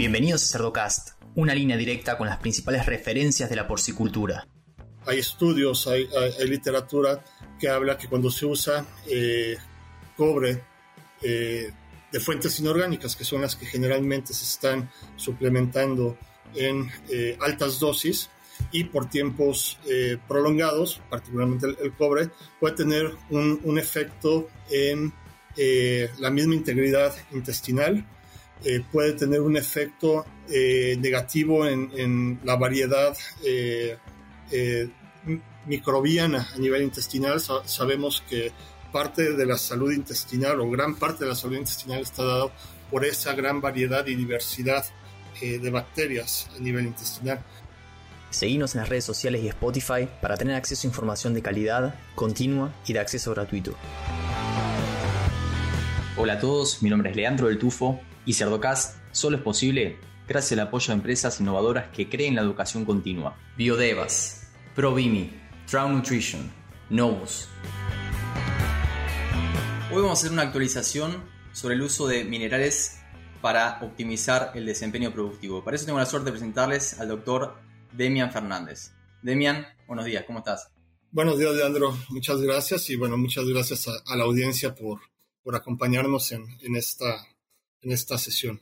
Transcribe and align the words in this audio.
Bienvenidos 0.00 0.44
a 0.44 0.46
Cerdocast, 0.46 1.10
una 1.34 1.54
línea 1.54 1.76
directa 1.76 2.16
con 2.16 2.26
las 2.26 2.38
principales 2.38 2.86
referencias 2.86 3.50
de 3.50 3.56
la 3.56 3.68
porcicultura. 3.68 4.48
Hay 5.04 5.18
estudios, 5.18 5.86
hay, 5.88 6.08
literatura 6.48 7.22
que 7.58 7.68
habla 7.68 7.98
que 7.98 8.08
cuando 8.08 8.30
se 8.30 8.46
usa 8.46 8.86
eh, 9.06 9.58
cobre 10.16 10.62
eh, 11.20 11.70
de 12.10 12.18
fuentes 12.18 12.58
inorgánicas, 12.60 13.14
que 13.14 13.24
son 13.24 13.42
las 13.42 13.56
que 13.56 13.66
generalmente 13.66 14.32
se 14.32 14.44
están 14.44 14.90
suplementando 15.16 16.16
en 16.54 16.90
eh, 17.10 17.36
altas 17.38 17.78
dosis 17.78 18.30
y 18.72 18.84
por 18.84 19.10
tiempos 19.10 19.78
prolongados, 20.26 21.02
particularmente 21.10 21.66
el, 21.78 21.92
cobre, 21.92 22.30
puede 22.58 22.74
tener 22.74 23.12
un 23.28 23.78
efecto 23.78 24.48
en 24.70 25.12
la 26.18 26.30
misma 26.30 26.54
integridad 26.54 27.14
intestinal 27.32 28.02
eh, 28.64 28.82
puede 28.92 29.14
tener 29.14 29.40
un 29.40 29.56
efecto 29.56 30.26
eh, 30.48 30.96
negativo 31.00 31.66
en, 31.66 32.40
la 32.44 32.56
variedad 32.56 33.16
eh, 33.44 33.96
microbiana 35.66 36.48
a 36.54 36.58
nivel 36.58 36.82
intestinal. 36.82 37.40
sabemos 37.64 38.22
que 38.28 38.52
parte 38.92 39.32
de 39.32 39.46
la 39.46 39.56
salud 39.56 39.92
intestinal 39.92 40.60
o 40.60 40.68
gran 40.68 40.96
parte 40.96 41.24
de 41.24 41.30
la 41.30 41.36
salud 41.36 41.56
intestinal 41.56 42.00
está 42.00 42.24
dado 42.24 42.52
por 42.90 43.04
esa 43.04 43.34
gran 43.34 43.60
variedad 43.60 44.06
y 44.06 44.14
diversidad 44.14 44.84
de 45.40 45.70
bacterias 45.70 46.50
a 46.56 46.58
nivel 46.58 46.86
intestinal. 46.86 47.42
Seguimos 48.30 48.74
en 48.74 48.82
las 48.82 48.88
redes 48.88 49.04
sociales 49.04 49.42
y 49.42 49.48
Spotify 49.48 50.08
para 50.20 50.36
tener 50.36 50.54
acceso 50.54 50.86
a 50.86 50.90
información 50.90 51.34
de 51.34 51.42
calidad, 51.42 51.94
continua 52.14 52.74
y 52.86 52.92
de 52.92 52.98
acceso 52.98 53.30
gratuito. 53.32 53.74
Hola 56.16 56.34
a 56.34 56.38
todos, 56.40 56.82
mi 56.82 56.90
nombre 56.90 57.10
es 57.10 57.16
Leandro 57.16 57.46
del 57.46 57.58
Tufo 57.58 58.00
y 58.26 58.34
Cerdocast 58.34 58.98
solo 59.12 59.36
es 59.36 59.42
posible 59.42 59.96
gracias 60.26 60.58
al 60.58 60.66
apoyo 60.66 60.88
de 60.88 60.94
empresas 60.94 61.40
innovadoras 61.40 61.90
que 61.94 62.08
creen 62.08 62.34
la 62.34 62.42
educación 62.42 62.84
continua. 62.84 63.38
Biodevas, 63.56 64.50
ProVimi, 64.74 65.32
Trout 65.70 65.92
Nutrition, 65.92 66.50
Novus. 66.90 67.48
Hoy 69.92 70.02
vamos 70.02 70.10
a 70.10 70.12
hacer 70.14 70.32
una 70.32 70.42
actualización 70.42 71.22
sobre 71.52 71.76
el 71.76 71.82
uso 71.82 72.08
de 72.08 72.24
minerales 72.24 72.98
para 73.40 73.78
optimizar 73.80 74.50
el 74.56 74.66
desempeño 74.66 75.12
productivo. 75.12 75.62
Para 75.62 75.76
eso 75.76 75.86
tengo 75.86 76.00
la 76.00 76.06
suerte 76.06 76.26
de 76.26 76.32
presentarles 76.32 76.98
al 76.98 77.06
doctor 77.06 77.54
Demian 77.92 78.32
Fernández. 78.32 78.92
Demian, 79.22 79.64
buenos 79.86 80.06
días, 80.06 80.24
¿cómo 80.26 80.40
estás? 80.40 80.72
Buenos 81.12 81.38
días, 81.38 81.54
Leandro. 81.54 81.96
Muchas 82.10 82.40
gracias 82.40 82.88
y 82.90 82.96
bueno, 82.96 83.16
muchas 83.16 83.44
gracias 83.44 83.88
a, 83.88 84.16
la 84.16 84.24
audiencia 84.24 84.74
por, 84.74 85.00
por 85.42 85.56
acompañarnos 85.56 86.32
en, 86.32 86.46
en, 86.60 86.76
esta 86.76 87.26
en 87.82 87.92
esta 87.92 88.18
sesión. 88.18 88.60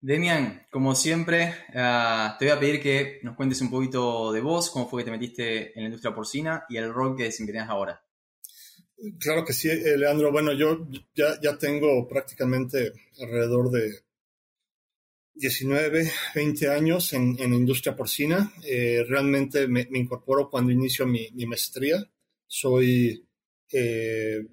Demian, 0.00 0.66
como 0.70 0.94
siempre, 0.94 1.54
ah, 1.74 2.36
te 2.38 2.44
voy 2.44 2.52
a 2.52 2.60
pedir 2.60 2.80
que 2.80 3.20
nos 3.22 3.34
cuentes 3.34 3.60
un 3.60 3.70
poquito 3.70 4.32
de 4.32 4.40
vos, 4.40 4.70
cómo 4.70 4.88
fue 4.88 5.02
que 5.02 5.06
te 5.06 5.10
metiste 5.10 5.76
en 5.76 5.82
la 5.82 5.86
industria 5.86 6.14
porcina 6.14 6.64
y 6.68 6.76
el 6.76 6.92
rol 6.92 7.16
que 7.16 7.24
desempeñas 7.24 7.68
ahora. 7.68 8.02
Claro 9.18 9.44
que 9.44 9.52
sí, 9.52 9.68
eh, 9.68 9.96
Leandro. 9.96 10.32
Bueno, 10.32 10.52
yo 10.52 10.86
ya, 11.14 11.38
ya 11.42 11.58
tengo 11.58 12.08
prácticamente 12.08 12.92
alrededor 13.20 13.70
de 13.70 13.92
19, 15.34 16.10
20 16.34 16.68
años 16.68 17.12
en, 17.12 17.36
en 17.38 17.52
industria 17.52 17.94
porcina. 17.94 18.52
Eh, 18.64 19.04
realmente 19.06 19.68
me, 19.68 19.86
incorporo 19.92 20.48
cuando 20.48 20.72
inicio 20.72 21.06
mi, 21.06 21.30
mi 21.32 21.46
maestría. 21.46 22.02
Soy 22.46 23.26
eh, 23.72 24.46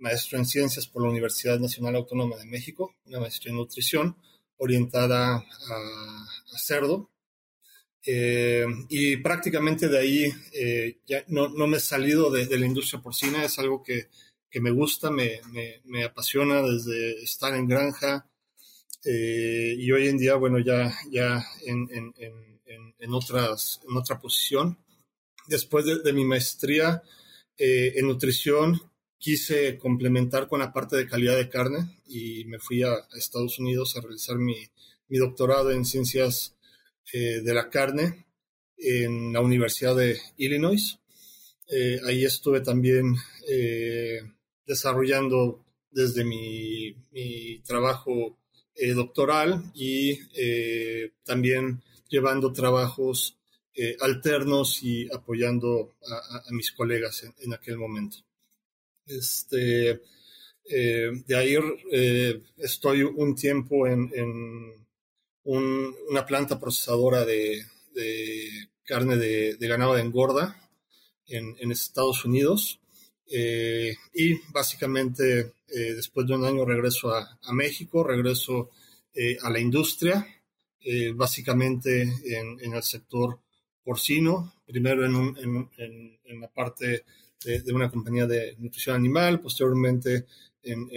maestro 0.00 0.38
en 0.38 0.46
ciencias 0.46 0.86
por 0.86 1.02
la 1.02 1.10
Universidad 1.10 1.58
Nacional 1.60 1.96
Autónoma 1.96 2.36
de 2.36 2.46
México, 2.46 2.96
una 3.06 3.20
maestría 3.20 3.50
en 3.50 3.58
nutrición 3.58 4.16
orientada 4.56 5.36
a, 5.36 6.58
cerdo. 6.58 7.10
Eh, 8.04 8.64
y 8.88 9.18
prácticamente 9.18 9.88
de 9.88 9.98
ahí 9.98 10.32
eh, 10.54 11.00
ya 11.06 11.22
no, 11.28 11.48
me 11.50 11.76
he 11.76 11.80
salido 11.80 12.30
de, 12.30 12.58
la 12.58 12.66
industria 12.66 13.02
porcina, 13.02 13.44
es 13.44 13.58
algo 13.58 13.82
que, 13.82 14.08
me 14.60 14.70
gusta, 14.70 15.10
me, 15.10 16.04
apasiona 16.04 16.62
desde 16.62 17.22
estar 17.22 17.54
en 17.54 17.68
granja 17.68 18.26
eh, 19.04 19.74
y 19.78 19.92
hoy 19.92 20.08
en 20.08 20.18
día, 20.18 20.34
bueno, 20.34 20.58
ya, 20.58 20.94
ya 21.10 21.44
en, 21.66 21.88
en, 22.98 23.14
otras, 23.14 23.80
en 23.88 23.96
otra 23.96 24.18
posición. 24.18 24.78
Después 25.46 25.84
de 25.84 26.12
mi 26.12 26.24
maestría 26.24 27.02
en 27.56 28.06
nutrición, 28.06 28.89
quise 29.20 29.76
complementar 29.78 30.48
con 30.48 30.60
la 30.60 30.72
parte 30.72 30.96
de 30.96 31.06
calidad 31.06 31.36
de 31.36 31.50
carne 31.50 32.00
y 32.08 32.44
me 32.46 32.58
fui 32.58 32.82
a, 32.82 33.06
Estados 33.16 33.58
Unidos 33.58 33.94
a 33.96 34.00
realizar 34.00 34.36
mi, 34.38 34.56
doctorado 35.08 35.70
en 35.70 35.84
ciencias 35.84 36.56
eh, 37.12 37.42
de 37.42 37.54
la 37.54 37.68
carne 37.68 38.26
en 38.78 39.32
la 39.32 39.40
Universidad 39.40 39.94
de 39.94 40.18
Illinois. 40.38 40.98
Eh, 41.68 42.00
ahí 42.06 42.24
estuve 42.24 42.62
también 42.62 43.14
eh, 43.46 44.22
desarrollando 44.66 45.64
desde 45.90 46.24
mi, 46.24 46.96
trabajo 47.66 48.38
doctoral 48.94 49.70
y 49.74 50.18
también 51.24 51.82
llevando 52.08 52.50
trabajos 52.52 53.36
alternos 54.00 54.82
y 54.82 55.06
apoyando 55.12 55.96
a, 56.08 56.50
mis 56.52 56.72
colegas 56.72 57.24
en 57.40 57.52
aquel 57.52 57.76
momento. 57.76 58.24
Este, 59.06 60.00
eh, 60.72 61.10
de 61.26 61.36
ahí 61.36 61.56
eh, 61.90 62.42
estoy 62.56 63.02
un 63.02 63.34
tiempo 63.34 63.86
en, 63.86 64.10
una 65.42 66.24
planta 66.26 66.60
procesadora 66.60 67.24
de, 67.24 67.64
carne 68.84 69.16
de, 69.16 69.56
ganado 69.58 69.94
de 69.94 70.02
engorda 70.02 70.56
en, 71.26 71.72
Estados 71.72 72.24
Unidos. 72.24 72.80
Eh, 73.26 73.96
y 74.14 74.34
básicamente 74.52 75.52
después 75.66 76.26
de 76.26 76.34
un 76.34 76.44
año 76.44 76.64
regreso 76.64 77.12
a, 77.12 77.52
México, 77.52 78.04
regreso 78.04 78.70
a 79.42 79.50
la 79.50 79.58
industria, 79.58 80.24
básicamente 81.14 82.02
en, 82.02 82.74
el 82.74 82.82
sector 82.82 83.40
porcino, 83.82 84.52
primero 84.66 85.04
en, 85.04 85.68
en 85.76 86.40
la 86.40 86.48
parte 86.48 87.04
de, 87.44 87.72
una 87.72 87.90
compañía 87.90 88.26
de 88.26 88.56
nutrición 88.58 88.96
animal, 88.96 89.40
posteriormente 89.40 90.26
en, 90.62 90.88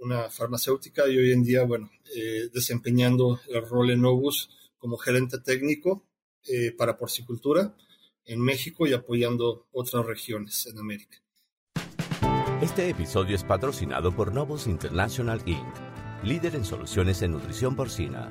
una 0.00 0.30
farmacéutica 0.30 1.08
y 1.08 1.18
hoy 1.18 1.32
en 1.32 1.42
día, 1.42 1.64
bueno, 1.64 1.90
eh, 2.14 2.48
desempeñando 2.52 3.40
el 3.48 3.66
rol 3.66 3.90
en 3.90 4.00
Novus 4.00 4.48
como 4.78 4.96
gerente 4.96 5.40
técnico 5.40 6.04
eh, 6.46 6.70
para 6.70 6.96
porcicultura 6.96 7.74
en 8.24 8.40
México 8.40 8.86
y 8.86 8.92
apoyando 8.92 9.66
otras 9.72 10.06
regiones 10.06 10.66
en 10.66 10.78
América. 10.78 11.18
Este 12.62 12.88
episodio 12.88 13.34
es 13.34 13.44
patrocinado 13.44 14.14
por 14.14 14.32
Novus 14.32 14.66
International 14.66 15.42
Inc., 15.46 15.74
líder 16.22 16.54
en 16.54 16.64
soluciones 16.64 17.22
en 17.22 17.32
nutrición 17.32 17.74
porcina. 17.74 18.30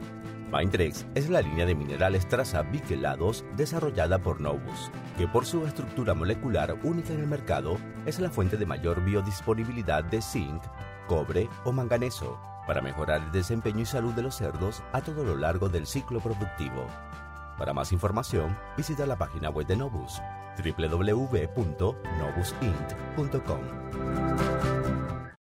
Mindrex 0.51 1.05
es 1.13 1.29
la 1.29 1.41
línea 1.41 1.65
de 1.65 1.75
minerales 1.75 2.27
traza 2.27 2.61
biquelados 2.61 3.43
desarrollada 3.57 4.19
por 4.19 4.39
Novus, 4.39 4.89
que 5.17 5.27
por 5.27 5.45
su 5.45 5.65
estructura 5.65 6.13
molecular 6.13 6.77
única 6.83 7.11
en 7.11 7.19
el 7.19 7.27
mercado 7.27 7.77
es 8.05 8.19
la 8.19 8.29
fuente 8.29 8.55
de 8.55 8.65
mayor 8.65 9.03
biodisponibilidad 9.03 10.05
de 10.05 10.21
zinc, 10.21 10.63
cobre 11.07 11.49
o 11.65 11.73
manganeso 11.73 12.39
para 12.65 12.81
mejorar 12.81 13.23
el 13.23 13.31
desempeño 13.31 13.81
y 13.81 13.85
salud 13.85 14.13
de 14.13 14.21
los 14.21 14.35
cerdos 14.35 14.81
a 14.93 15.01
todo 15.01 15.25
lo 15.25 15.35
largo 15.35 15.67
del 15.67 15.85
ciclo 15.85 16.21
productivo. 16.21 16.87
Para 17.57 17.73
más 17.73 17.91
información, 17.91 18.57
visita 18.77 19.05
la 19.05 19.17
página 19.17 19.49
web 19.49 19.67
de 19.67 19.75
Novus 19.75 20.21
www.novusint.com. 20.63 23.59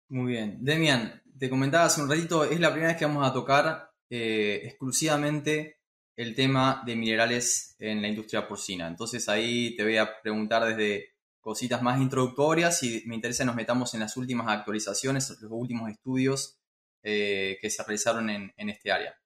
Muy 0.10 0.32
bien. 0.32 0.58
Demian, 0.62 1.22
te 1.40 1.50
comentaba 1.50 1.86
hace 1.86 2.02
un 2.02 2.10
ratito, 2.10 2.46
es 2.46 2.60
la 2.60 2.70
primera 2.70 2.90
vez 2.90 2.98
que 2.98 3.06
vamos 3.06 3.28
a 3.28 3.34
tocar 3.34 3.93
eh, 4.16 4.68
exclusivamente 4.68 5.80
el 6.16 6.36
tema 6.36 6.84
de 6.86 6.96
minerales 6.96 7.76
en 7.80 8.00
la 8.00 8.08
industria 8.08 8.48
porcina. 8.48 8.88
Entonces 8.88 9.28
ahí 9.28 9.76
te 9.76 9.82
voy 9.82 9.98
a 9.98 10.22
preguntar 10.22 10.68
desde 10.68 11.16
cositas 11.42 11.82
más 11.82 12.00
introductorias 12.00 12.84
y 12.84 13.02
me 13.08 13.16
interesa 13.16 13.44
nos 13.44 13.56
metamos 13.56 13.92
en 13.96 14.02
las 14.02 14.16
últimas 14.16 14.50
actualizaciones, 14.50 15.36
los 15.42 15.52
últimos 15.52 15.90
estudios 15.90 16.60
eh, 17.02 17.58
que 17.60 17.72
se 17.72 17.82
realizaron 17.82 18.30
en, 18.30 18.70
este 18.70 18.92
área. 18.92 19.20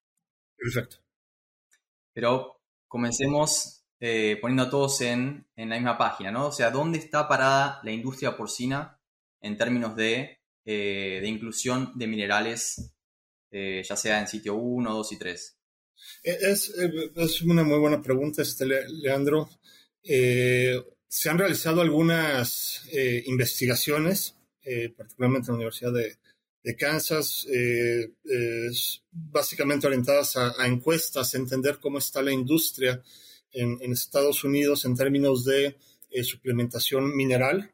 Perfecto. 0.56 1.00
Pero 2.14 2.62
comencemos 2.88 3.84
eh, 4.00 4.38
poniendo 4.40 4.64
a 4.64 4.70
todos 4.70 5.02
en, 5.02 5.50
la 5.58 5.76
misma 5.76 5.98
página, 5.98 6.32
¿no? 6.32 6.48
O 6.48 6.52
sea, 6.54 6.72
¿dónde 6.72 6.98
está 6.98 7.28
parada 7.28 7.82
la 7.84 7.92
industria 7.92 8.38
porcina 8.38 9.02
en 9.42 9.58
términos 9.58 9.98
de, 9.98 10.40
de 10.64 11.28
inclusión 11.28 11.92
de 11.96 12.08
minerales 12.08 12.94
eh, 13.52 13.84
ya 13.88 13.96
sea 13.96 14.20
en 14.20 14.28
sitio 14.28 14.56
1, 14.56 14.94
2 14.94 15.12
y 15.12 15.18
3? 15.18 15.58
Eh, 16.24 16.38
es, 16.42 17.42
una 17.42 17.64
muy 17.64 17.80
buena 17.80 18.02
pregunta, 18.02 18.42
este, 18.42 18.66
Leandro. 18.66 19.50
Eh, 20.04 20.82
se 21.08 21.30
han 21.30 21.38
realizado 21.38 21.82
algunas 21.82 22.84
investigaciones, 23.26 24.36
particularmente 24.98 25.48
en 25.48 25.54
la 25.54 25.56
Universidad 25.56 25.94
de, 25.94 26.18
Kansas, 26.76 27.48
básicamente 29.10 29.88
orientadas 29.88 30.36
a, 30.36 30.68
encuestas, 30.68 31.34
entender 31.34 31.80
cómo 31.80 31.98
está 31.98 32.22
la 32.22 32.34
industria 32.34 33.02
en, 33.52 33.94
Estados 33.94 34.44
Unidos 34.44 34.84
en 34.84 34.96
términos 34.96 35.46
de 35.46 35.78
suplementación 36.24 37.16
mineral, 37.16 37.74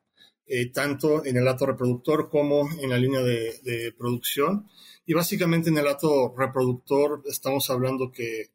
tanto 0.74 1.25
en 1.25 1.38
el 1.38 1.45
lato 1.45 1.66
reproductor 1.66 2.30
como 2.30 2.69
en 2.80 2.90
la 2.90 2.98
línea 2.98 3.22
de 3.22 3.94
producción. 3.98 4.68
Y 5.06 5.13
básicamente 5.13 5.69
en 5.69 5.78
el 5.78 5.86
lato 5.86 6.34
reproductor 6.38 7.24
estamos 7.25 7.69
hablando 7.69 8.12
que 8.12 8.51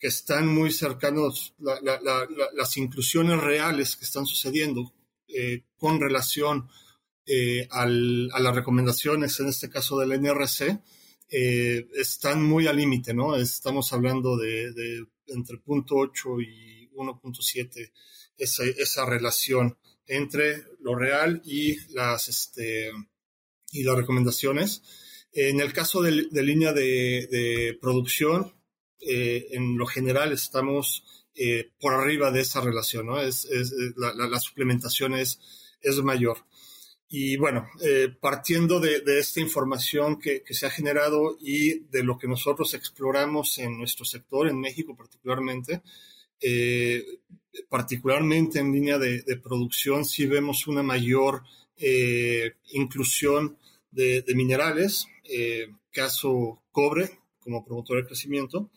están 0.00 0.48
muy 0.48 0.72
cercanos, 0.72 1.54
las 1.58 2.76
inclusiones 2.76 3.40
reales 3.40 3.96
que 3.96 4.04
están 4.04 4.26
sucediendo 4.26 4.92
eh, 5.28 5.64
con 5.76 6.00
relación 6.00 6.68
eh, 7.26 7.68
a 7.70 7.86
las 7.86 8.54
recomendaciones, 8.54 9.38
en 9.40 9.48
este 9.48 9.68
caso 9.68 9.98
del 9.98 10.20
NRC, 10.20 10.80
eh, 11.28 11.86
están 11.94 12.42
muy 12.42 12.66
al 12.66 12.78
límite, 12.78 13.14
¿no? 13.14 13.36
Estamos 13.36 13.92
hablando 13.92 14.36
de, 14.36 15.04
entre 15.26 15.58
0.8 15.58 16.42
y 16.42 16.90
1.7, 16.94 17.92
esa, 18.38 18.64
esa 18.64 19.04
relación 19.04 19.76
entre 20.10 20.64
lo 20.80 20.94
real 20.94 21.40
y 21.44 21.76
las, 21.94 22.28
este, 22.28 22.90
y 23.70 23.82
las 23.82 23.96
recomendaciones. 23.96 24.82
En 25.32 25.60
el 25.60 25.72
caso 25.72 26.02
de, 26.02 26.10
línea 26.42 26.72
de, 26.72 27.28
de 27.30 27.78
producción, 27.80 28.52
eh, 29.00 29.48
en 29.52 29.78
lo 29.78 29.86
general 29.86 30.32
estamos 30.32 31.04
eh, 31.34 31.70
por 31.80 31.94
arriba 31.94 32.30
de 32.30 32.40
esa 32.40 32.60
relación, 32.60 33.06
¿no? 33.06 33.20
Es, 33.20 33.48
la, 33.96 34.40
suplementación 34.40 35.14
es, 35.14 35.38
mayor. 36.02 36.38
Y 37.08 37.36
bueno, 37.38 37.66
eh, 37.82 38.08
partiendo 38.20 38.78
de, 38.78 39.02
esta 39.18 39.40
información 39.40 40.18
que, 40.20 40.42
se 40.50 40.66
ha 40.66 40.70
generado 40.70 41.38
y 41.40 41.80
de 41.90 42.02
lo 42.02 42.18
que 42.18 42.28
nosotros 42.28 42.74
exploramos 42.74 43.58
en 43.58 43.78
nuestro 43.78 44.04
sector, 44.04 44.48
en 44.48 44.60
México 44.60 44.96
particularmente, 44.96 45.82
particularmente 47.68 48.58
en 48.58 48.72
línea 48.72 48.98
de, 48.98 49.22
producción, 49.42 50.04
sí 50.04 50.26
vemos 50.26 50.66
una 50.66 50.82
mayor 50.82 51.42
inclusión 52.72 53.56
de, 53.90 54.22
de 54.22 54.34
minerales, 54.34 55.06
caso 55.90 56.62
cobre 56.70 57.18
como 57.40 57.64
promotor 57.64 57.96
de 57.96 58.06
crecimiento, 58.06 58.70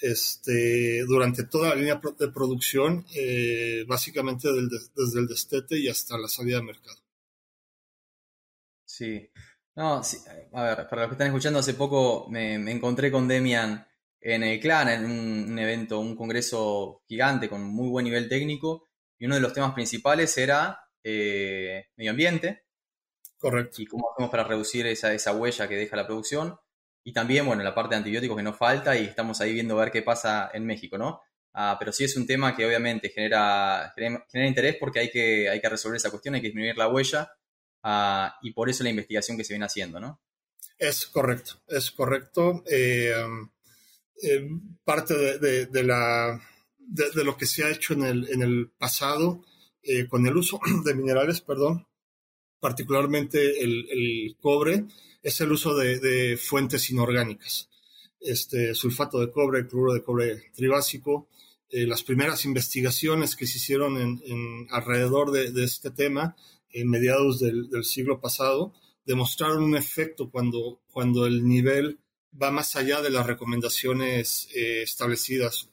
este, 0.00 1.04
durante 1.04 1.44
toda 1.44 1.70
la 1.70 1.74
línea 1.74 2.00
de 2.18 2.28
producción, 2.28 3.04
eh, 3.14 3.84
básicamente 3.86 4.48
desde 4.52 5.20
el 5.20 5.26
destete 5.26 5.78
y 5.78 5.88
hasta 5.88 6.18
la 6.18 6.28
salida 6.28 6.58
al 6.58 6.64
mercado. 6.64 6.98
Sí. 8.84 9.30
No, 9.76 10.02
a 10.52 10.62
ver, 10.64 10.88
para 10.88 11.02
los 11.02 11.08
que 11.08 11.14
están 11.14 11.28
escuchando, 11.28 11.60
hace 11.60 11.74
poco 11.74 12.26
me, 12.28 12.54
encontré 12.70 13.10
con 13.10 13.28
Demian 13.28 13.86
en 14.20 14.42
el 14.42 14.60
clan, 14.60 14.88
en 14.88 15.04
un, 15.04 15.58
evento, 15.58 15.98
un 15.98 16.14
congreso 16.14 17.02
gigante 17.08 17.48
con 17.48 17.62
muy 17.62 17.88
buen 17.88 18.04
nivel 18.04 18.28
técnico, 18.28 18.88
y 19.18 19.26
uno 19.26 19.34
de 19.34 19.40
los 19.40 19.52
temas 19.52 19.72
principales 19.72 20.36
era 20.38 20.80
eh, 21.02 21.86
medio 21.96 22.10
ambiente. 22.10 22.64
Correcto. 23.38 23.80
Y 23.82 23.86
cómo 23.86 24.10
hacemos 24.12 24.30
para 24.30 24.44
reducir 24.44 24.86
esa, 24.86 25.12
esa 25.12 25.32
huella 25.32 25.68
que 25.68 25.76
deja 25.76 25.96
la 25.96 26.06
producción. 26.06 26.58
Y 27.02 27.12
también, 27.12 27.46
bueno, 27.46 27.62
la 27.62 27.74
parte 27.74 27.94
de 27.94 27.98
antibióticos 27.98 28.36
que 28.36 28.42
no 28.42 28.52
falta 28.52 28.96
y 28.96 29.04
estamos 29.04 29.40
ahí 29.40 29.54
viendo 29.54 29.76
a 29.78 29.84
ver 29.84 29.92
qué 29.92 30.02
pasa 30.02 30.50
en 30.52 30.66
México, 30.66 30.98
¿no? 30.98 31.22
Ah, 31.52 31.76
pero 31.78 31.92
sí 31.92 32.04
es 32.04 32.16
un 32.16 32.26
tema 32.26 32.54
que 32.54 32.64
obviamente 32.64 33.08
genera, 33.08 33.92
genera, 33.96 34.46
interés 34.46 34.76
porque 34.78 35.00
hay 35.00 35.10
que, 35.10 35.48
hay 35.48 35.60
que 35.60 35.68
resolver 35.68 35.96
esa 35.96 36.10
cuestión, 36.10 36.34
hay 36.34 36.40
que 36.40 36.48
disminuir 36.48 36.76
la 36.76 36.88
huella 36.88 37.32
ah, 37.82 38.38
y 38.42 38.52
por 38.52 38.70
eso 38.70 38.84
la 38.84 38.90
investigación 38.90 39.36
que 39.36 39.44
se 39.44 39.54
viene 39.54 39.64
haciendo, 39.64 39.98
¿no? 39.98 40.20
Es 40.78 41.06
correcto, 41.06 41.62
es 41.66 41.90
correcto. 41.90 42.62
Eh, 42.70 43.12
parte 44.84 45.38
de, 45.38 45.82
la, 45.84 46.40
de, 46.78 47.24
lo 47.24 47.36
que 47.36 47.46
se 47.46 47.64
ha 47.64 47.70
hecho 47.70 47.94
en 47.94 48.04
el, 48.04 48.28
en 48.30 48.42
el 48.42 48.70
pasado 48.70 49.44
eh, 49.82 50.06
con 50.08 50.26
el 50.26 50.36
uso 50.36 50.60
de 50.84 50.94
minerales, 50.94 51.40
perdón, 51.40 51.86
particularmente 52.60 53.62
el, 53.62 53.88
el 53.90 54.36
cobre, 54.40 54.84
es 55.22 55.40
el 55.40 55.52
uso 55.52 55.76
de, 55.76 56.36
fuentes 56.36 56.90
inorgánicas. 56.90 57.68
Este, 58.20 58.74
sulfato 58.74 59.18
de 59.20 59.30
cobre, 59.30 59.66
cloruro 59.66 59.94
de 59.94 60.02
cobre 60.02 60.50
tribásico. 60.54 61.28
Eh, 61.70 61.86
las 61.86 62.02
primeras 62.02 62.44
investigaciones 62.44 63.36
que 63.36 63.46
se 63.46 63.58
hicieron 63.58 63.98
en, 63.98 64.66
alrededor 64.70 65.30
de, 65.30 65.64
este 65.64 65.90
tema 65.90 66.36
en 66.72 66.88
mediados 66.88 67.40
del, 67.40 67.68
siglo 67.84 68.20
pasado 68.20 68.74
demostraron 69.04 69.62
un 69.62 69.76
efecto 69.76 70.30
cuando, 70.30 70.80
cuando 70.90 71.26
el 71.26 71.46
nivel 71.46 71.98
va 72.40 72.50
más 72.50 72.76
allá 72.76 73.00
de 73.02 73.10
las 73.10 73.26
recomendaciones 73.26 74.48
eh, 74.54 74.82
establecidas 74.82 75.68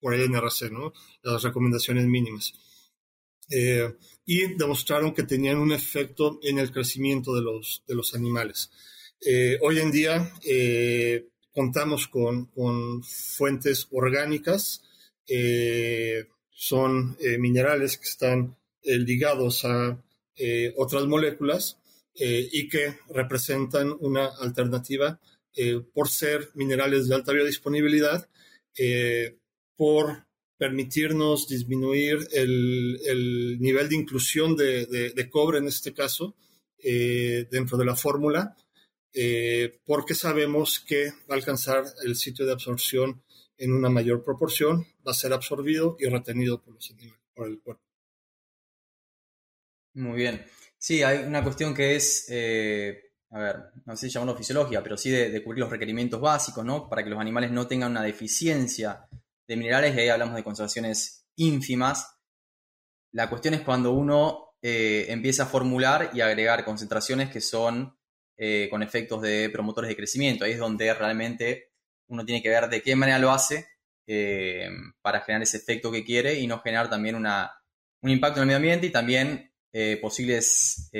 por 0.00 0.14
el 0.14 0.30
NRC, 0.30 0.70
¿no? 0.70 0.92
las 1.22 1.42
recomendaciones 1.42 2.06
mínimas. 2.06 2.52
Eh, 3.50 3.94
y 4.24 4.54
demostraron 4.54 5.14
que 5.14 5.24
tenían 5.24 5.58
un 5.58 5.72
efecto 5.72 6.38
en 6.42 6.58
el 6.58 6.70
crecimiento 6.70 7.34
de 7.34 7.42
los, 7.42 7.82
de 7.86 7.94
los 7.94 8.14
animales. 8.14 8.70
Eh, 9.20 9.58
hoy 9.60 9.78
en 9.78 9.90
día 9.90 10.32
contamos 11.52 12.08
con, 12.08 12.46
con, 12.46 13.02
fuentes 13.04 13.86
orgánicas, 13.90 14.82
son 16.50 17.16
minerales 17.38 17.98
que 17.98 18.08
están 18.08 18.56
ligados 18.84 19.64
a 19.64 20.02
otras 20.76 21.06
moléculas 21.06 21.78
y 22.14 22.68
que 22.68 22.98
representan 23.10 23.94
una 24.00 24.26
alternativa 24.40 25.20
por 25.92 26.08
ser 26.08 26.50
minerales 26.54 27.08
de 27.08 27.14
alta 27.14 27.32
biodisponibilidad, 27.32 28.28
por 29.76 30.26
permitirnos 30.62 31.48
disminuir 31.48 32.28
el, 32.30 33.58
nivel 33.58 33.88
de 33.88 33.96
inclusión 33.96 34.54
de, 34.54 35.28
cobre 35.28 35.58
en 35.58 35.66
este 35.66 35.92
caso 35.92 36.36
eh, 36.78 37.48
dentro 37.50 37.76
de 37.76 37.84
la 37.84 37.96
fórmula, 37.96 38.56
eh, 39.12 39.80
porque 39.84 40.14
sabemos 40.14 40.78
que 40.78 41.10
va 41.28 41.34
a 41.34 41.34
alcanzar 41.34 41.84
el 42.04 42.14
sitio 42.14 42.46
de 42.46 42.52
absorción 42.52 43.24
en 43.58 43.72
una 43.72 43.88
mayor 43.88 44.22
proporción, 44.22 44.86
va 45.04 45.10
a 45.10 45.14
ser 45.14 45.32
absorbido 45.32 45.96
y 45.98 46.06
retenido 46.06 46.62
por, 46.62 46.74
los 46.74 46.94
por 47.34 47.48
el 47.48 47.60
cuerpo. 47.60 47.82
Muy 49.94 50.16
bien. 50.16 50.46
Sí, 50.78 51.02
hay 51.02 51.26
una 51.26 51.42
cuestión 51.42 51.74
que 51.74 51.96
es, 51.96 52.26
eh, 52.28 53.11
a 53.32 53.38
ver, 53.38 53.56
no 53.86 53.96
sé 53.96 54.08
si 54.08 54.12
llamarlo 54.12 54.36
fisiología, 54.36 54.82
pero 54.82 54.96
sí 54.98 55.10
de, 55.10 55.42
cubrir 55.42 55.60
los 55.60 55.70
requerimientos 55.70 56.20
básicos, 56.20 56.64
¿no? 56.64 56.88
Para 56.88 57.02
que 57.02 57.08
los 57.08 57.18
animales 57.18 57.50
no 57.50 57.66
tengan 57.66 57.92
una 57.92 58.02
deficiencia 58.02 59.08
de 59.48 59.56
minerales 59.56 59.96
y 59.96 60.00
ahí 60.00 60.08
hablamos 60.10 60.36
de 60.36 60.44
concentraciones 60.44 61.26
ínfimas. 61.36 62.18
La 63.10 63.30
cuestión 63.30 63.54
es 63.54 63.62
cuando 63.62 63.92
uno 63.92 64.56
eh, 64.60 65.06
empieza 65.08 65.44
a 65.44 65.46
formular 65.46 66.10
y 66.12 66.20
agregar 66.20 66.62
concentraciones 66.64 67.30
que 67.30 67.40
son 67.40 67.96
eh, 68.36 68.68
con 68.70 68.82
efectos 68.82 69.22
de 69.22 69.48
promotores 69.48 69.88
de 69.88 69.96
crecimiento. 69.96 70.44
Ahí 70.44 70.52
es 70.52 70.58
donde 70.58 70.92
realmente 70.92 71.72
uno 72.08 72.26
tiene 72.26 72.42
que 72.42 72.50
ver 72.50 72.68
de 72.68 72.82
qué 72.82 72.94
manera 72.96 73.18
lo 73.18 73.30
hace 73.30 73.66
eh, 74.06 74.68
para 75.00 75.20
generar 75.20 75.42
ese 75.42 75.56
efecto 75.56 75.90
que 75.90 76.04
quiere 76.04 76.38
y 76.38 76.46
no 76.46 76.60
generar 76.60 76.90
también 76.90 77.14
una, 77.14 77.50
un 78.02 78.10
impacto 78.10 78.38
en 78.38 78.42
el 78.42 78.46
medio 78.48 78.56
ambiente 78.58 78.86
y 78.88 78.92
también 78.92 79.51
posibles 80.00 80.90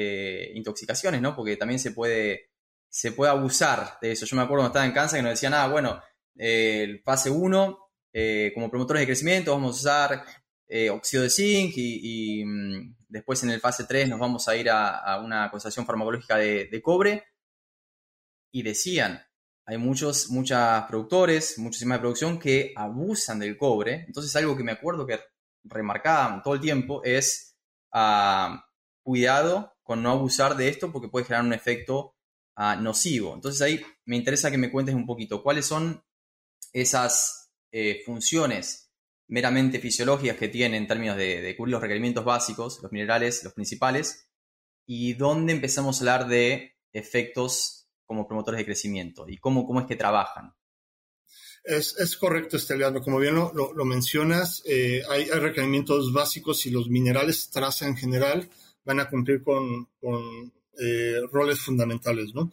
intoxicaciones, 0.54 1.20
¿no? 1.20 1.36
Porque 1.36 1.56
también 1.56 1.78
se 1.78 1.90
puede, 1.90 2.50
se 2.88 3.12
puede 3.12 3.30
abusar 3.30 3.98
de 4.00 4.12
eso. 4.12 4.26
Yo 4.26 4.36
me 4.36 4.42
acuerdo 4.42 4.62
cuando 4.62 4.72
estaba 4.72 4.86
en 4.86 4.92
Kansas 4.92 5.18
que 5.18 5.22
nos 5.22 5.32
decían, 5.32 5.54
ah, 5.54 5.68
bueno, 5.68 6.00
el 6.36 7.02
fase 7.02 7.30
1 7.30 7.78
eh, 8.12 8.52
como 8.54 8.70
promotores 8.70 9.00
de 9.00 9.06
crecimiento 9.06 9.52
vamos 9.52 9.76
a 9.76 9.80
usar 9.80 10.24
eh, 10.68 10.90
óxido 10.90 11.22
de 11.22 11.30
zinc 11.30 11.72
y, 11.76 12.44
mm, 12.44 12.96
después 13.08 13.42
en 13.42 13.50
el 13.50 13.60
fase 13.60 13.84
3 13.84 14.08
nos 14.08 14.18
vamos 14.18 14.48
a 14.48 14.56
ir 14.56 14.68
a, 14.70 15.20
una 15.22 15.50
concentración 15.50 15.86
farmacológica 15.86 16.36
de, 16.36 16.82
cobre. 16.82 17.24
Y 18.54 18.62
decían, 18.62 19.22
hay 19.64 19.78
muchos, 19.78 20.28
muchos 20.30 20.58
productores, 20.88 21.58
muchos 21.58 21.76
sistemas 21.76 21.98
de 21.98 22.00
producción 22.00 22.38
que 22.38 22.72
abusan 22.76 23.38
del 23.38 23.56
cobre. 23.56 24.04
Entonces 24.06 24.34
algo 24.36 24.56
que 24.56 24.62
me 24.64 24.72
acuerdo 24.72 25.06
que 25.06 25.20
remarcaban 25.64 26.42
todo 26.42 26.54
el 26.54 26.60
tiempo 26.60 27.02
es 27.04 27.51
cuidado 29.02 29.74
con 29.82 30.02
no 30.02 30.10
abusar 30.10 30.56
de 30.56 30.68
esto 30.68 30.92
porque 30.92 31.08
puede 31.08 31.26
generar 31.26 31.44
un 31.44 31.52
efecto 31.52 32.14
nocivo. 32.80 33.34
Entonces 33.34 33.60
ahí 33.62 33.84
me 34.04 34.16
interesa 34.16 34.50
que 34.50 34.58
me 34.58 34.70
cuentes 34.70 34.94
un 34.94 35.06
poquito 35.06 35.42
cuáles 35.42 35.66
son 35.66 36.02
esas 36.72 37.52
eh, 37.70 38.02
funciones 38.04 38.90
meramente 39.28 39.78
fisiológicas 39.78 40.36
que 40.36 40.48
tiene 40.48 40.76
en 40.76 40.86
términos 40.86 41.16
de, 41.16 41.54
cubrir 41.56 41.72
los 41.72 41.80
requerimientos 41.80 42.24
básicos, 42.24 42.80
los 42.82 42.92
minerales, 42.92 43.42
los 43.44 43.54
principales, 43.54 44.28
y 44.86 45.14
dónde 45.14 45.52
empezamos 45.52 45.96
a 45.96 46.00
hablar 46.00 46.28
de 46.28 46.76
efectos 46.92 47.88
como 48.04 48.26
promotores 48.26 48.58
de 48.58 48.66
crecimiento 48.66 49.26
y 49.28 49.38
cómo, 49.38 49.66
cómo 49.66 49.80
es 49.80 49.86
que 49.86 49.96
trabajan. 49.96 50.54
Es, 51.64 51.96
es 51.98 52.16
correcto, 52.16 52.56
Esteliano. 52.56 53.00
Como 53.00 53.18
bien 53.18 53.36
lo, 53.36 53.52
lo, 53.52 53.84
mencionas, 53.84 54.62
eh, 54.66 55.02
hay, 55.08 55.26
requerimientos 55.26 56.12
básicos 56.12 56.66
y 56.66 56.70
los 56.70 56.88
minerales 56.88 57.50
traza 57.50 57.86
en 57.86 57.96
general 57.96 58.48
van 58.84 58.98
a 58.98 59.08
cumplir 59.08 59.42
con, 59.42 59.86
con 60.00 60.52
roles 61.30 61.60
fundamentales, 61.60 62.34
¿no? 62.34 62.50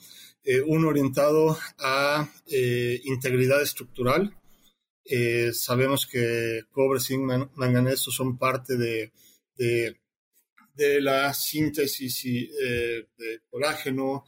uno 0.68 0.90
orientado 0.90 1.58
a 1.80 2.30
integridad 3.04 3.62
estructural. 3.64 4.36
sabemos 5.54 6.06
que 6.06 6.66
cobre, 6.70 7.00
zinc, 7.00 7.50
manganeso 7.56 8.12
son 8.12 8.38
parte 8.38 8.78
de, 8.78 9.12
de, 9.56 11.02
la 11.02 11.34
síntesis 11.34 12.24
de 12.24 13.42
colágeno, 13.50 14.26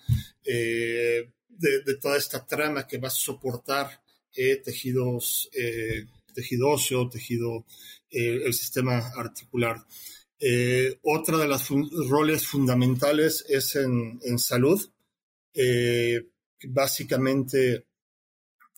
de, 1.62 1.96
toda 2.02 2.18
esta 2.18 2.46
trama 2.46 2.88
que 2.88 2.98
va 2.98 3.10
a 3.10 3.12
soportar 3.12 4.01
tejidos, 4.34 5.50
tejido 6.34 6.70
óseo, 6.70 7.10
tejido, 7.10 7.66
el 8.10 8.54
sistema 8.54 8.98
articular. 9.16 9.86
Eh, 10.44 10.98
otra 11.04 11.38
de 11.38 11.48
los 11.48 11.70
roles 12.10 12.48
fundamentales 12.48 13.46
es 13.48 13.76
en, 13.76 14.40
salud. 14.40 14.82
Eh, 15.54 16.30
básicamente 16.64 17.86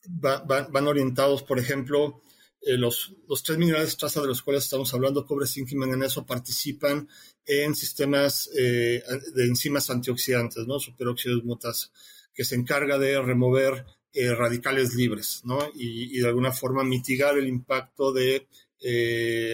van 0.09 0.87
orientados, 0.87 1.43
por 1.43 1.59
ejemplo, 1.59 2.21
eh, 2.59 2.77
los, 2.77 3.13
los, 3.29 3.41
tres 3.43 3.57
minerales 3.57 3.95
traza 3.95 4.21
de 4.21 4.27
los 4.27 4.41
cuales 4.41 4.65
estamos 4.65 4.93
hablando, 4.93 5.25
cobre, 5.25 5.47
zinc 5.47 5.71
y 5.71 5.75
manganeso, 5.75 6.25
participan 6.25 7.07
en 7.45 7.75
sistemas 7.75 8.49
de 8.53 9.01
enzimas 9.37 9.89
antioxidantes, 9.89 10.67
¿no? 10.67 10.79
Superóxido 10.79 11.41
mutasa, 11.43 11.89
que 12.33 12.43
se 12.43 12.55
encarga 12.55 12.97
de 12.97 13.21
remover 13.21 13.85
radicales 14.13 14.93
libres, 14.95 15.41
¿no? 15.43 15.59
Y, 15.75 16.19
de 16.19 16.27
alguna 16.27 16.51
forma 16.51 16.83
mitigar 16.83 17.37
el 17.37 17.47
impacto 17.47 18.13
de 18.13 18.47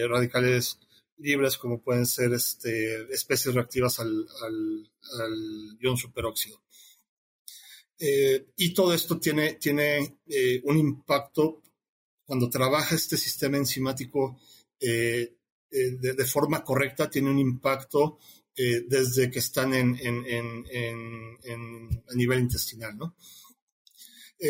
radicales 0.08 0.78
libres 1.20 1.58
como 1.58 1.80
pueden 1.80 2.06
ser 2.06 2.32
este, 2.32 3.02
especies 3.12 3.54
reactivas 3.54 4.00
al, 4.00 4.26
ion 5.80 5.96
superóxido. 5.96 6.62
Eh, 7.98 8.46
y 8.56 8.72
todo 8.72 8.94
esto 8.94 9.18
tiene, 9.18 9.54
tiene 9.54 10.18
eh, 10.26 10.60
un 10.64 10.78
impacto 10.78 11.62
cuando 12.24 12.48
trabaja 12.48 12.94
este 12.94 13.16
sistema 13.16 13.58
enzimático 13.58 14.40
eh, 14.80 15.34
de, 15.70 16.24
forma 16.24 16.64
correcta, 16.64 17.10
tiene 17.10 17.30
un 17.30 17.38
impacto 17.38 18.18
desde 18.56 19.30
que 19.30 19.38
están 19.38 19.72
en, 19.72 19.94
a 22.08 22.14
nivel 22.14 22.40
intestinal. 22.40 22.98
¿no? 22.98 23.14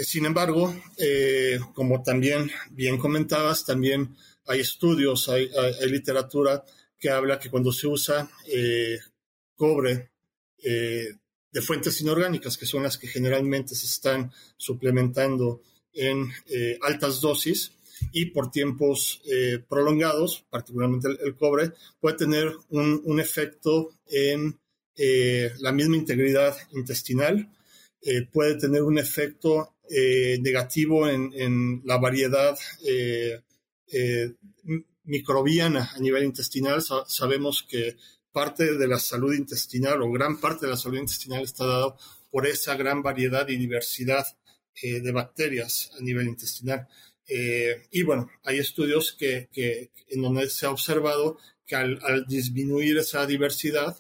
Sin 0.05 0.27
embargo, 0.27 0.75
como 1.75 2.03
también 2.03 2.51
bien 2.71 2.97
comentabas, 2.99 3.65
también 3.65 4.17
hay 4.51 4.61
estudios, 4.61 5.29
hay, 5.29 5.49
literatura 5.89 6.65
que 6.99 7.09
habla 7.09 7.39
que 7.39 7.51
cuando 7.51 7.73
se 7.73 7.87
usa 7.87 8.29
eh, 8.47 8.99
cobre 9.55 10.11
eh, 10.59 11.15
de 11.53 11.63
fuentes 11.63 12.01
inorgánicas, 12.01 12.59
que 12.59 12.67
son 12.67 12.83
las 12.83 12.99
que 12.99 13.07
generalmente 13.07 13.75
se 13.75 13.87
están 13.87 14.33
suplementando 14.57 15.63
en 15.93 16.29
eh, 16.47 16.79
altas 16.83 17.21
dosis 17.21 17.73
y 18.13 18.27
por 18.27 18.51
tiempos 18.51 19.23
prolongados, 19.69 20.47
particularmente 20.49 21.09
el, 21.23 21.37
cobre, 21.37 21.73
puede 22.01 22.17
tener 22.17 22.51
un, 22.71 23.21
efecto 23.21 23.91
en 24.07 24.59
la 24.97 25.71
misma 25.71 25.97
integridad 25.97 26.57
intestinal, 26.73 27.51
puede 28.33 28.57
tener 28.57 28.83
un 28.83 28.99
efecto 28.99 29.75
negativo 29.89 31.09
en, 31.09 31.33
en, 31.35 31.83
la 31.85 31.99
variedad 31.99 32.57
eh, 33.93 34.35
microbiana 35.05 35.91
a 35.95 35.99
nivel 35.99 36.25
intestinal. 36.25 36.81
sabemos 37.07 37.67
que 37.69 37.97
parte 38.31 38.77
de 38.77 38.87
la 38.87 38.99
salud 38.99 39.35
intestinal 39.35 40.01
o 40.03 40.13
gran 40.13 40.41
parte 40.41 40.67
de 40.67 40.73
la 40.73 40.79
salud 40.79 40.99
intestinal 40.99 41.43
está 41.43 41.67
dado 41.67 41.97
por 42.31 42.47
esa 42.47 42.77
gran 42.77 43.03
variedad 43.03 43.49
y 43.49 43.57
diversidad 43.57 44.25
eh, 44.81 45.01
de 45.01 45.13
bacterias 45.13 45.91
a 45.99 46.03
nivel 46.03 46.29
intestinal. 46.29 46.87
Eh, 47.27 47.89
y 47.91 48.03
bueno, 48.05 48.31
hay 48.45 48.59
estudios 48.59 49.13
que, 49.13 49.49
en 50.09 50.23
donde 50.23 50.49
se 50.49 50.67
ha 50.67 50.71
observado 50.71 51.39
que 51.67 51.75
al, 51.75 52.27
disminuir 52.29 52.99
esa 52.99 53.27
diversidad 53.27 53.97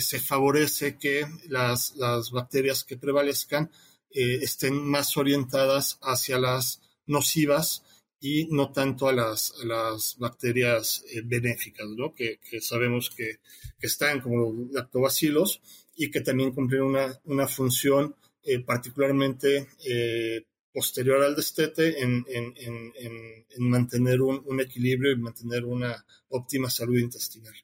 se 0.00 0.20
favorece 0.20 0.98
que 0.98 1.26
las, 1.48 1.94
las 1.96 2.30
bacterias 2.30 2.84
que 2.84 2.96
prevalezcan 2.96 3.70
estén 4.10 4.74
más 4.74 5.16
orientadas 5.16 5.98
hacia 6.02 6.38
las 6.38 6.80
nocivas 7.06 7.82
y 8.20 8.48
no 8.50 8.72
tanto 8.72 9.08
a 9.08 9.12
las, 9.12 9.54
las 9.64 10.16
bacterias 10.18 11.04
eh, 11.12 11.22
benéficas, 11.24 11.86
¿no? 11.88 12.14
que, 12.14 12.40
sabemos 12.60 13.10
que, 13.10 13.38
están 13.80 14.20
como 14.20 14.68
lactobacilos 14.72 15.60
y 15.94 16.10
que 16.10 16.20
también 16.20 16.52
cumplen 16.52 16.82
una, 16.82 17.20
una 17.24 17.46
función 17.46 18.14
eh, 18.42 18.60
particularmente 18.60 19.68
eh, 19.88 20.44
posterior 20.72 21.22
al 21.22 21.36
destete 21.36 22.02
en, 22.02 22.24
en, 22.28 22.54
en, 22.56 22.92
en 22.96 23.70
mantener 23.70 24.20
un, 24.20 24.42
un, 24.44 24.60
equilibrio 24.60 25.12
y 25.12 25.16
mantener 25.16 25.64
una 25.64 26.04
óptima 26.28 26.68
salud 26.70 26.98
intestinal. 26.98 27.54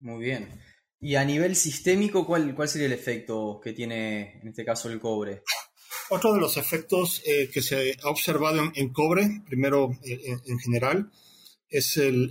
Muy 0.00 0.24
bien. 0.24 0.75
Y 1.00 1.14
a 1.14 1.24
nivel 1.24 1.54
sistémico, 1.56 2.26
¿cuál, 2.26 2.54
cuál 2.54 2.68
sería 2.68 2.86
el 2.86 2.92
efecto 2.92 3.60
que 3.62 3.72
tiene 3.72 4.40
en 4.40 4.48
este 4.48 4.64
caso 4.64 4.88
el 4.88 4.98
cobre? 4.98 5.42
Otro 6.08 6.32
de 6.32 6.40
los 6.40 6.56
efectos 6.56 7.20
eh, 7.26 7.50
que 7.52 7.60
se 7.62 7.96
ha 8.02 8.08
observado 8.08 8.70
en, 8.74 8.92
cobre, 8.92 9.42
primero 9.46 9.90
eh, 10.04 10.38
en, 10.46 10.58
general, 10.58 11.10
es 11.68 11.96
el, 11.96 12.30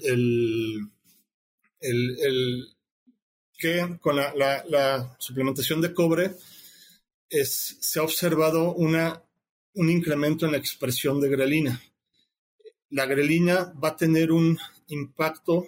el, 1.81 2.67
que 3.57 3.97
con 3.99 4.15
la, 4.15 5.15
suplementación 5.19 5.81
de 5.81 5.93
cobre 5.93 6.31
es, 7.29 7.77
se 7.81 7.99
ha 7.99 8.03
observado 8.03 8.73
una, 8.73 9.21
un 9.73 9.89
incremento 9.89 10.45
en 10.45 10.53
la 10.53 10.57
expresión 10.57 11.19
de 11.19 11.29
grelina. 11.29 11.81
La 12.89 13.05
grelina 13.05 13.73
va 13.83 13.89
a 13.89 13.97
tener 13.97 14.31
un 14.31 14.57
impacto 14.87 15.67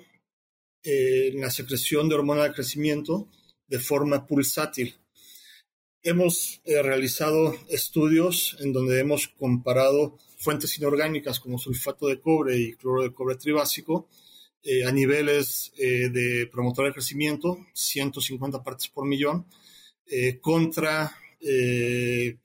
eh, 0.87 1.31
la 1.35 1.51
secreción 1.51 2.09
de 2.09 2.15
hormona 2.15 2.43
de 2.43 2.53
crecimiento 2.53 3.27
de 3.67 3.79
forma 3.79 4.25
pulsátil. 4.25 4.95
Hemos 6.01 6.61
eh, 6.63 6.81
realizado 6.81 7.55
estudios 7.69 8.57
en 8.61 8.71
donde 8.71 8.99
hemos 8.99 9.27
comparado 9.27 10.17
fuentes 10.37 10.77
inorgánicas 10.77 11.39
como 11.39 11.59
sulfato 11.59 12.07
de 12.07 12.21
cobre 12.21 12.57
y 12.57 12.73
cloro 12.73 13.03
de 13.03 13.13
cobre 13.13 13.35
tribásico 13.35 14.07
eh, 14.63 14.85
a 14.85 14.91
niveles 14.91 15.73
eh, 15.77 16.09
de 16.09 16.47
promotor 16.51 16.85
de 16.85 16.93
crecimiento, 16.93 17.57
150 17.73 18.63
partes 18.63 18.87
por 18.87 19.05
millón, 19.05 19.45
contra, 20.39 21.13
el, 21.41 22.39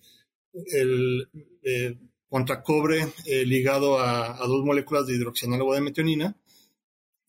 contra 2.29 2.63
cobre 2.65 3.07
ligado 3.45 4.01
a, 4.01 4.37
dos 4.49 4.65
moléculas 4.65 5.07
de 5.07 5.15
hidroxianálogo 5.15 5.73
de 5.73 5.81
metionina, 5.81 6.37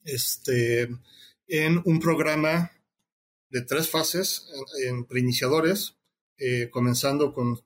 este, 0.05 0.89
en 1.47 1.81
un 1.85 1.99
programa 1.99 2.71
de 3.49 3.61
tres 3.61 3.87
fases 3.89 4.47
en 4.87 5.05
preiniciadores, 5.05 5.95
eh, 6.37 6.69
comenzando 6.71 7.33
con 7.33 7.59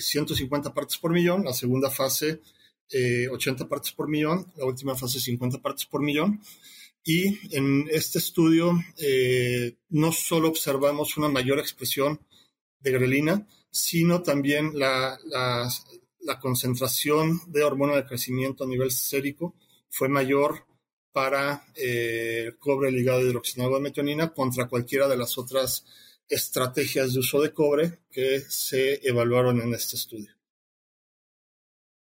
150 0.00 0.68
eh, 0.68 0.72
partes 0.74 0.98
por 0.98 1.12
millón, 1.12 1.44
la 1.44 1.52
segunda 1.52 1.90
fase 1.90 2.40
80 3.30 3.64
eh, 3.64 3.66
partes 3.68 3.92
por 3.92 4.08
millón, 4.08 4.52
la 4.56 4.64
última 4.64 4.96
fase 4.96 5.20
50 5.20 5.62
partes 5.62 5.86
por 5.86 6.02
millón. 6.02 6.40
Y 7.04 7.56
en 7.56 7.86
este 7.90 8.18
estudio 8.18 8.72
no 9.88 10.12
solo 10.12 10.48
observamos 10.48 11.16
una 11.16 11.28
mayor 11.28 11.58
expresión 11.58 12.20
de 12.80 12.92
grelina, 12.92 13.46
sino 13.70 14.22
también 14.22 14.78
la, 14.78 15.18
la, 15.26 16.40
concentración 16.40 17.40
de 17.46 17.62
hormona 17.62 17.96
de 17.96 18.04
crecimiento 18.04 18.64
a 18.64 18.66
nivel 18.66 18.90
sérico 18.90 19.54
fue 19.88 20.08
mayor 20.08 20.66
para 21.18 21.64
el 21.74 22.56
cobre 22.58 22.92
ligado 22.92 23.18
a 23.18 23.22
hidroxinado 23.22 23.74
de 23.74 23.80
metionina 23.80 24.32
contra 24.32 24.68
cualquiera 24.68 25.08
de 25.08 25.16
las 25.16 25.36
otras 25.36 25.84
estrategias 26.28 27.12
de 27.12 27.18
uso 27.18 27.42
de 27.42 27.52
cobre 27.52 27.98
que 28.08 28.38
se 28.42 29.00
evaluaron 29.04 29.60
en 29.60 29.74
este 29.74 29.96
estudio. 29.96 30.30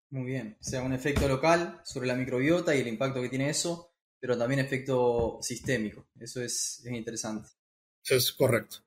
Muy 0.09 0.25
bien, 0.25 0.57
o 0.59 0.63
sea, 0.65 0.81
un 0.81 0.91
efecto 0.91 1.29
local 1.29 1.79
sobre 1.85 2.07
la 2.07 2.15
microbiota 2.15 2.75
y 2.75 2.81
el 2.81 2.89
impacto 2.89 3.21
que 3.21 3.29
tiene 3.29 3.49
eso, 3.49 3.93
pero 4.19 4.37
también 4.37 4.59
efecto 4.59 5.39
sistémico. 5.41 6.09
Eso 6.19 6.41
es, 6.41 6.85
interesante. 6.85 7.47
Es 8.03 8.33
correcto. 8.33 8.79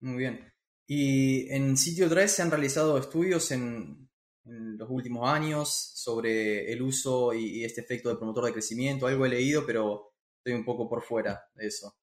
Muy 0.00 0.16
bien. 0.16 0.52
Y 0.88 1.48
en 1.54 1.76
sitio 1.76 2.08
3 2.08 2.32
se 2.32 2.42
han 2.42 2.50
realizado 2.50 2.98
estudios 2.98 3.52
en, 3.52 4.03
los 4.44 4.90
últimos 4.90 5.28
años 5.28 5.70
sobre 5.94 6.70
el 6.70 6.82
uso 6.82 7.32
y, 7.32 7.64
este 7.64 7.80
efecto 7.80 8.08
de 8.08 8.16
promotor 8.16 8.46
de 8.46 8.52
crecimiento. 8.52 9.06
Algo 9.06 9.26
he 9.26 9.30
leído, 9.30 9.64
pero 9.64 10.12
estoy 10.38 10.52
un 10.52 10.64
poco 10.64 10.88
por 10.88 11.02
fuera 11.02 11.42
de 11.54 11.66
eso. 11.66 11.96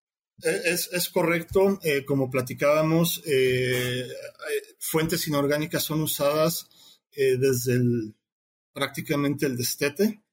Es, 0.44 1.10
correcto, 1.10 1.80
eh, 1.84 2.04
como 2.04 2.32
platicábamos, 2.32 3.22
eh, 3.28 4.08
fuentes 4.80 5.28
inorgánicas 5.28 5.84
son 5.84 6.02
usadas 6.02 6.68
eh, 7.12 7.38
desde 7.38 7.74
el, 7.74 8.16
prácticamente 8.74 9.46
el 9.46 9.56
destete, 9.56 10.24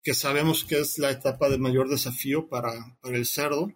que 0.00 0.14
sabemos 0.14 0.64
que 0.64 0.78
es 0.78 0.98
la 0.98 1.10
etapa 1.10 1.48
de 1.48 1.58
mayor 1.58 1.88
desafío 1.88 2.48
para, 2.48 2.72
el 3.02 3.26
cerdo. 3.26 3.72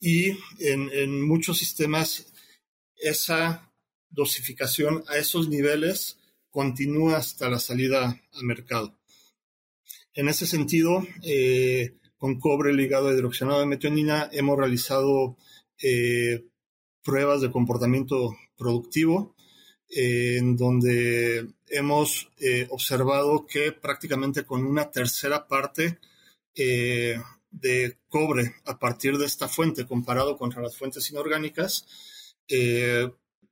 y 0.00 0.30
en, 0.58 0.90
en 0.92 1.22
muchos 1.22 1.58
sistemas 1.58 2.32
esa 2.96 3.71
dosificación 4.12 5.02
a 5.08 5.16
esos 5.16 5.48
niveles 5.48 6.18
continúa 6.50 7.16
hasta 7.16 7.48
la 7.48 7.58
salida 7.58 8.20
al 8.32 8.44
mercado. 8.44 8.94
En 10.14 10.28
ese 10.28 10.46
sentido, 10.46 11.04
eh, 11.22 11.94
con 12.18 12.38
cobre 12.38 12.72
ligado 12.74 13.08
a 13.08 13.12
hidroxinado 13.12 13.60
de 13.60 13.66
metionina 13.66 14.28
hemos 14.32 14.58
realizado 14.58 15.36
eh, 15.82 16.44
pruebas 17.02 17.40
de 17.40 17.50
comportamiento 17.50 18.36
productivo 18.56 19.34
eh, 19.88 20.36
en 20.38 20.56
donde 20.56 21.48
hemos 21.68 22.28
observado 22.68 23.46
que 23.46 23.72
prácticamente 23.72 24.44
con 24.44 24.64
una 24.66 24.90
tercera 24.90 25.48
parte 25.48 25.98
de 26.54 27.96
cobre 28.08 28.56
a 28.66 28.78
partir 28.78 29.16
de 29.16 29.24
esta 29.24 29.48
fuente 29.48 29.86
comparado 29.86 30.36
contra 30.36 30.60
las 30.60 30.76
fuentes 30.76 31.10
inorgánicas, 31.10 31.86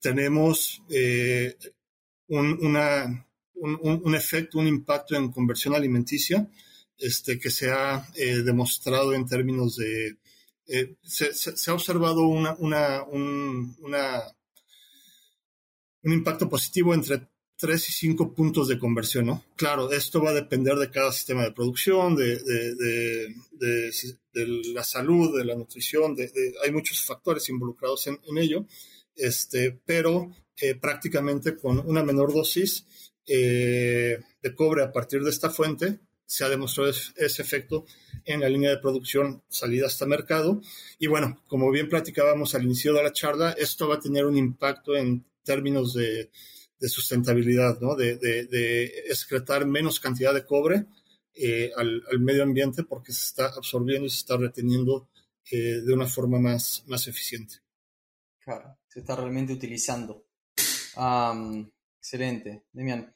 tenemos 0.01 0.83
un, 2.29 2.77
un, 3.61 4.15
efecto, 4.15 4.59
un 4.59 4.67
impacto 4.67 5.15
en 5.15 5.31
conversión 5.31 5.75
alimenticia 5.75 6.49
este, 6.99 7.39
que 7.39 7.51
se 7.51 7.71
ha 7.71 8.07
eh, 8.15 8.43
demostrado 8.43 9.15
en 9.15 9.27
términos 9.27 9.77
de... 9.77 10.17
Eh, 10.67 10.97
se, 11.03 11.71
ha 11.71 11.75
observado 11.75 12.23
una, 12.23 12.55
una, 12.59 13.03
un, 13.05 13.77
un 16.03 16.13
impacto 16.13 16.49
positivo 16.49 16.95
entre 16.95 17.29
3 17.57 17.89
y 17.89 17.93
5 17.93 18.35
puntos 18.35 18.69
de 18.69 18.79
conversión, 18.79 19.27
¿no? 19.27 19.45
Claro, 19.57 19.91
esto 19.91 20.23
va 20.23 20.31
a 20.31 20.35
depender 20.35 20.77
de 20.77 20.91
cada 20.91 21.13
sistema 21.13 21.43
de 21.43 21.53
producción, 21.53 22.15
de, 22.15 22.39
de, 22.39 23.35
de, 23.53 24.47
la 24.73 24.85
salud, 24.85 25.37
de 25.37 25.45
la 25.45 25.57
nutrición, 25.57 26.17
hay 26.65 26.71
muchos 26.71 27.03
factores 27.03 27.49
involucrados 27.49 28.07
en 28.07 28.39
ello, 28.39 28.65
este, 29.17 29.81
pero 29.85 30.31
eh, 30.63 30.75
prácticamente 30.75 31.57
con 31.57 31.79
una 31.89 32.05
menor 32.05 32.35
dosis 32.35 32.87
eh, 33.27 34.19
de 34.43 34.55
cobre 34.55 34.83
a 34.83 34.93
partir 34.93 35.23
de 35.23 35.31
esta 35.31 35.49
fuente 35.49 36.01
se 36.27 36.45
ha 36.45 36.51
demostrado 36.51 36.91
ese 36.91 37.43
efecto 37.43 37.87
en 38.25 38.41
la 38.41 38.49
línea 38.49 38.71
de 38.71 38.79
producción 38.79 39.43
salida 39.49 39.87
hasta 39.87 40.07
mercado. 40.07 40.61
Y 40.99 41.07
bueno, 41.07 41.43
como 41.49 41.71
bien 41.71 41.89
platicábamos 41.89 42.55
al 42.55 42.65
inicio 42.65 42.93
de 42.93 43.03
la 43.03 43.13
charla, 43.13 43.53
esto 43.59 43.89
va 43.89 43.97
a 43.97 44.01
tener 44.01 44.27
un 44.27 44.37
impacto 44.37 44.95
en 44.97 45.25
términos 45.43 45.95
de, 45.95 46.31
sustentabilidad, 46.79 47.81
¿no? 47.81 47.97
de, 47.97 48.17
de, 48.17 48.85
excretar 49.09 49.67
menos 49.67 49.99
cantidad 49.99 50.33
de 50.33 50.45
cobre 50.45 50.87
eh, 51.35 51.73
al, 51.77 52.03
medio 52.21 52.43
ambiente 52.43 52.85
porque 52.85 53.13
se 53.13 53.25
está 53.25 53.47
absorbiendo 53.47 54.07
y 54.07 54.11
se 54.11 54.19
está 54.19 54.37
reteniendo 54.37 55.09
de 55.51 55.93
una 55.93 56.07
forma 56.07 56.39
más, 56.39 56.85
más 56.87 57.09
eficiente. 57.09 57.57
Claro, 58.39 58.80
se 58.91 59.01
está 59.01 59.15
realmente 59.15 59.53
utilizando 59.53 60.27
excelente. 61.99 62.65
Demian, 62.73 63.15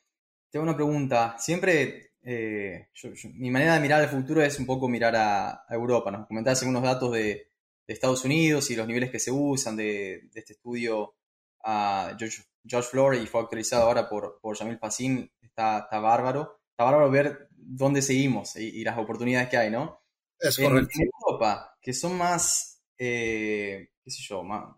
tengo 0.50 0.62
una 0.62 0.76
pregunta. 0.76 1.36
Siempre 1.38 2.12
eh, 2.22 2.88
mi 3.34 3.50
manera 3.50 3.74
de 3.74 3.80
mirar 3.80 4.00
al 4.00 4.08
futuro 4.08 4.42
es 4.42 4.58
un 4.58 4.66
poco 4.66 4.88
mirar 4.88 5.14
a, 5.16 5.64
Europa. 5.68 6.10
Nos 6.10 6.26
comentabas 6.26 6.62
algunos 6.62 6.82
datos 6.82 7.12
de, 7.12 7.50
Estados 7.86 8.24
Unidos 8.24 8.70
y 8.70 8.76
los 8.76 8.86
niveles 8.86 9.10
que 9.10 9.18
se 9.18 9.30
usan 9.30 9.76
de, 9.76 10.30
este 10.34 10.54
estudio. 10.54 11.16
a 11.64 12.16
George, 12.18 12.42
George 12.64 13.22
y 13.22 13.26
fue 13.26 13.42
actualizado 13.42 13.84
ahora 13.84 14.08
por, 14.08 14.38
por 14.40 14.56
Jamil 14.56 14.78
Facín. 14.78 15.30
Está, 15.42 15.80
está, 15.80 15.98
bárbaro. 15.98 16.60
Está 16.70 16.84
bárbaro 16.84 17.10
ver 17.10 17.48
dónde 17.50 18.00
seguimos 18.00 18.56
y, 18.56 18.82
las 18.84 18.98
oportunidades 18.98 19.48
que 19.48 19.56
hay, 19.56 19.70
¿no? 19.70 20.00
Es 20.38 20.56
correcto. 20.56 20.90
En, 20.94 21.10
Europa, 21.12 21.76
que 21.80 21.92
son 21.92 22.16
más, 22.16 22.82
eh, 22.96 23.90
qué 24.02 24.10
sé 24.10 24.22
yo, 24.22 24.42
más, 24.42 24.74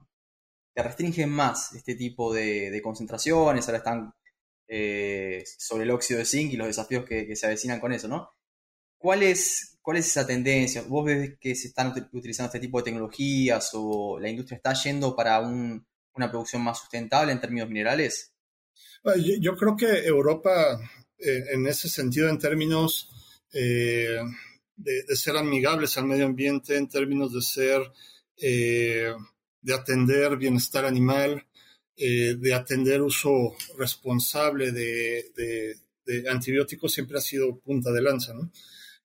que 0.76 0.83
restringen 0.83 1.30
más 1.30 1.73
este 1.75 1.95
tipo 1.95 2.35
de, 2.35 2.80
concentraciones, 2.85 3.66
ahora 3.66 3.78
están 3.78 4.12
eh, 4.68 5.42
sobre 5.56 5.85
el 5.85 5.90
óxido 5.90 6.18
de 6.18 6.26
zinc 6.26 6.52
y 6.52 6.56
los 6.59 6.66
desafíos 6.66 7.06
que, 7.06 7.35
se 7.35 7.47
avecinan 7.47 7.81
con 7.81 7.94
eso, 7.94 8.09
¿no? 8.09 8.35
¿Cuál 8.98 9.22
es, 9.22 9.79
¿Cuál 9.81 9.96
es 9.96 10.07
esa 10.07 10.27
tendencia? 10.27 10.83
¿Vos 10.83 11.07
ves 11.07 11.38
que 11.40 11.55
se 11.55 11.68
están 11.68 11.94
utilizando 12.12 12.48
este 12.48 12.61
tipo 12.61 12.79
de 12.79 12.85
tecnologías 12.85 13.70
o 13.72 14.20
la 14.20 14.29
industria 14.29 14.57
está 14.57 14.74
yendo 14.74 15.16
para 15.16 15.40
una 15.40 16.31
producción 16.31 16.62
más 16.62 16.79
sustentable 16.79 17.33
en 17.33 17.40
términos 17.40 17.68
minerales? 17.68 18.35
Yo, 19.40 19.57
creo 19.57 19.77
que 19.77 20.07
Europa, 20.07 20.79
eh, 21.18 21.44
en 21.53 21.66
ese 21.66 21.88
sentido, 21.88 22.29
en 22.29 22.38
términos 22.38 23.09
eh, 23.50 24.18
de, 24.77 25.16
ser 25.16 25.38
amigables 25.38 25.96
al 25.96 26.05
medio 26.05 26.27
ambiente, 26.27 26.77
en 26.77 26.88
términos 26.88 27.33
de 27.33 27.40
ser 27.40 27.81
de 29.66 29.74
atender 29.74 30.37
bienestar 30.37 30.85
animal, 30.85 31.44
eh, 31.96 32.37
de 32.38 32.55
atender 32.55 33.02
uso 33.02 33.57
responsable 33.76 34.70
de, 34.70 35.76
antibióticos 36.31 36.92
siempre 36.92 37.18
ha 37.18 37.20
sido 37.20 37.59
punta 37.59 37.90
de 37.90 38.00
lanza. 38.00 38.33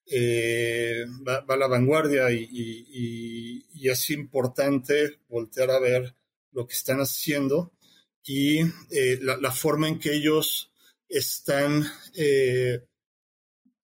Eh, 0.05 1.03
va, 1.27 1.43
a 1.47 1.57
la 1.57 1.67
vanguardia 1.67 2.31
y, 2.31 3.65
es 3.81 4.09
importante 4.11 5.19
voltear 5.27 5.71
a 5.71 5.79
ver 5.79 6.15
lo 6.51 6.67
que 6.67 6.75
están 6.75 6.99
haciendo 6.99 7.73
y 8.23 8.59
eh, 8.91 9.17
la, 9.19 9.51
forma 9.51 9.87
en 9.87 9.97
que 9.97 10.13
ellos 10.13 10.71
están 11.09 11.83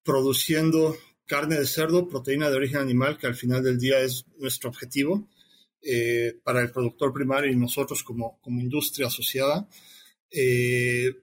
produciendo 0.04 0.96
carne 1.26 1.58
de 1.58 1.66
cerdo, 1.66 2.08
proteína 2.08 2.48
de 2.48 2.56
origen 2.56 2.78
animal, 2.78 3.18
que 3.18 3.26
al 3.26 3.34
final 3.34 3.64
del 3.64 3.78
día 3.80 3.98
es 3.98 4.24
nuestro 4.38 4.70
objetivo, 4.70 5.28
eh, 5.80 6.36
para 6.42 6.60
el 6.60 6.72
productor 6.72 7.12
primario 7.12 7.52
y 7.52 7.56
nosotros 7.56 8.02
como, 8.02 8.40
como 8.40 8.60
industria 8.60 9.06
asociada, 9.06 9.68
eh, 10.28 11.14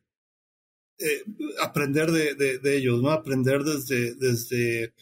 eh, 0.97 1.23
aprender 1.61 2.09
de, 2.09 2.77
ellos, 2.77 3.01
¿no? 3.01 3.11
Aprender 3.11 3.63
desde, 3.63 4.15
desde 4.15 4.93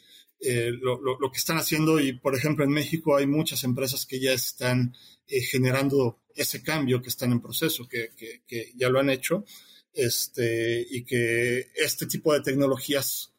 lo, 0.82 1.00
lo, 1.02 1.32
que 1.32 1.38
están 1.38 1.58
haciendo 1.58 2.00
y, 2.00 2.14
por 2.14 2.36
ejemplo, 2.36 2.66
en 2.66 2.72
México 2.72 3.16
hay 3.16 3.28
muchas 3.28 3.64
empresas 3.64 4.08
que 4.08 4.20
ya 4.20 4.34
están 4.34 4.96
generando 5.28 6.20
ese 6.36 6.64
cambio, 6.64 7.02
que 7.02 7.10
están 7.10 7.32
en 7.32 7.42
proceso, 7.42 7.88
que, 7.88 8.10
que, 8.18 8.42
que, 8.48 8.74
ya 8.76 8.90
lo 8.90 9.00
han 9.00 9.12
hecho, 9.12 9.46
este, 9.94 10.86
y 10.90 11.06
que 11.06 11.68
este 11.76 12.08
tipo 12.08 12.34
de 12.34 12.42
tecnologías 12.42 13.32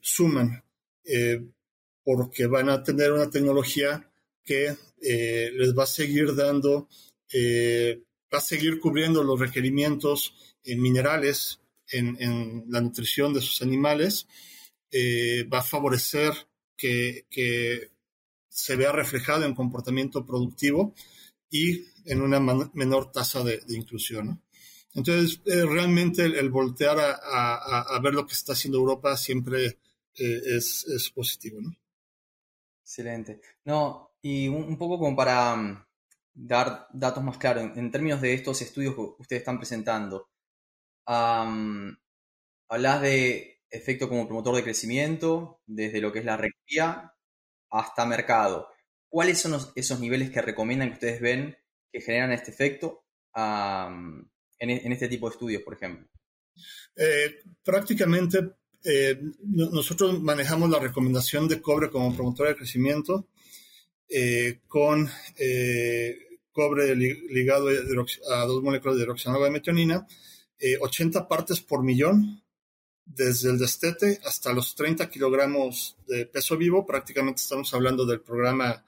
suman, 0.00 0.64
porque 2.02 2.46
van 2.46 2.68
a 2.68 2.82
tener 2.82 3.12
una 3.12 3.30
tecnología 3.30 4.11
que 4.44 4.76
eh, 5.00 5.50
les 5.54 5.76
va 5.76 5.84
a 5.84 5.86
seguir 5.86 6.34
dando, 6.34 6.88
eh, 7.32 8.02
va 8.32 8.38
a 8.38 8.40
seguir 8.40 8.80
cubriendo 8.80 9.22
los 9.22 9.38
requerimientos 9.38 10.34
en 10.64 10.80
minerales 10.80 11.60
en, 11.90 12.64
la 12.68 12.80
nutrición 12.80 13.34
de 13.34 13.42
sus 13.42 13.60
animales, 13.60 14.26
eh, 14.90 15.44
va 15.44 15.58
a 15.58 15.62
favorecer 15.62 16.32
que, 16.76 17.26
se 18.48 18.76
vea 18.76 18.92
reflejado 18.92 19.46
en 19.46 19.54
comportamiento 19.54 20.26
productivo 20.26 20.94
y 21.48 21.86
en 22.04 22.20
una 22.20 22.38
menor 22.74 23.10
tasa 23.10 23.42
de, 23.42 23.62
inclusión. 23.68 24.42
Entonces, 24.94 25.40
realmente 25.44 26.24
el, 26.24 26.50
voltear 26.50 26.98
a, 27.00 27.98
ver 28.02 28.12
lo 28.12 28.26
que 28.26 28.34
está 28.34 28.52
haciendo 28.52 28.78
Europa 28.78 29.16
siempre 29.16 29.78
es, 30.14 30.84
es, 30.86 31.10
positivo. 31.10 31.62
¿no? 31.62 31.74
Excelente. 32.82 33.40
No, 33.64 34.11
y 34.22 34.48
un, 34.48 34.78
poco 34.78 34.98
como 34.98 35.16
para 35.16 35.56
mm, 35.56 35.84
dar 36.34 36.86
datos 36.92 37.22
más 37.22 37.36
claros, 37.38 37.76
en, 37.76 37.90
términos 37.90 38.20
de 38.20 38.34
estos 38.34 38.62
estudios 38.62 38.94
que 38.94 39.00
ustedes 39.18 39.42
están 39.42 39.58
presentando, 39.58 40.30
hablas 41.04 43.02
de 43.02 43.60
efecto 43.68 44.08
como 44.08 44.26
promotor 44.26 44.54
de 44.56 44.62
crecimiento, 44.62 45.60
desde 45.66 46.00
lo 46.00 46.12
que 46.12 46.20
es 46.20 46.24
la 46.24 46.36
recría 46.36 47.12
hasta 47.70 48.06
mercado. 48.06 48.68
¿Cuáles 49.08 49.40
son 49.40 49.58
esos 49.74 50.00
niveles 50.00 50.30
que 50.30 50.40
recomiendan 50.40 50.88
que 50.88 50.94
ustedes 50.94 51.20
ven 51.20 51.56
que 51.90 52.00
generan 52.00 52.32
este 52.32 52.50
efecto 52.50 53.04
en, 53.34 54.30
este 54.58 55.08
tipo 55.08 55.28
de 55.28 55.32
estudios, 55.32 55.62
por 55.62 55.74
ejemplo? 55.74 56.08
Eh, 56.94 57.40
prácticamente 57.62 58.52
eh, 58.84 59.20
nosotros 59.42 60.20
manejamos 60.22 60.70
la 60.70 60.78
recomendación 60.78 61.48
de 61.48 61.60
cobre 61.60 61.90
como 61.90 62.14
promotor 62.14 62.48
de 62.48 62.56
crecimiento 62.56 63.28
eh, 64.08 64.60
con 64.68 65.08
eh, 65.38 66.18
cobre 66.52 66.94
ligado 66.94 67.68
a 67.68 68.44
dos 68.44 68.62
moléculas 68.62 68.96
de 68.96 69.02
hidroxinado 69.04 69.44
de 69.44 69.50
metionina, 69.50 70.06
80 70.80 71.18
eh, 71.18 71.22
partes 71.28 71.60
por 71.60 71.82
millón 71.82 72.42
desde 73.04 73.50
el 73.50 73.58
destete 73.58 74.20
hasta 74.24 74.52
los 74.52 74.74
30 74.74 75.08
kilogramos 75.10 75.96
de 76.06 76.26
peso 76.26 76.56
vivo. 76.56 76.86
Prácticamente 76.86 77.40
estamos 77.42 77.72
hablando 77.74 78.04
del 78.04 78.20
programa 78.20 78.84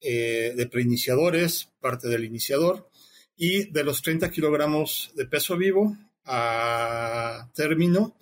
de 0.00 0.68
preiniciadores, 0.70 1.70
parte 1.80 2.06
del 2.06 2.24
iniciador, 2.24 2.88
y 3.34 3.70
de 3.70 3.82
los 3.82 4.02
30 4.02 4.30
kilogramos 4.30 5.10
de 5.16 5.26
peso 5.26 5.56
vivo 5.56 5.96
a 6.24 7.50
término, 7.54 8.16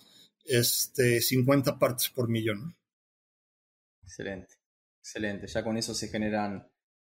este, 0.45 1.21
50 1.21 1.77
partes 1.77 2.09
por 2.09 2.29
millón. 2.29 2.75
Excelente. 4.03 4.54
Excelente, 5.05 5.45
ya 5.45 5.63
con 5.63 5.77
eso 5.77 5.93
se 5.93 6.07
generan 6.07 6.67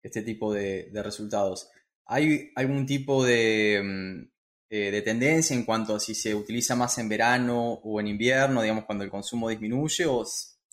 este 0.03 0.21
tipo 0.21 0.53
de, 0.53 0.91
resultados. 0.93 1.69
¿Hay 2.05 2.51
algún 2.55 2.85
tipo 2.85 3.23
de, 3.23 3.81
mm, 3.81 4.29
eh, 4.69 4.91
de, 4.91 5.01
tendencia 5.03 5.55
en 5.55 5.63
cuanto 5.63 5.95
a 5.95 5.99
si 6.01 6.13
se 6.13 6.35
utiliza 6.35 6.75
más 6.75 6.97
en 6.97 7.07
verano 7.07 7.79
o 7.81 8.01
en 8.01 8.07
invierno, 8.07 8.61
digamos, 8.61 8.83
cuando 8.83 9.05
el 9.05 9.09
consumo 9.09 9.47
disminuye, 9.47 10.05
o 10.05 10.25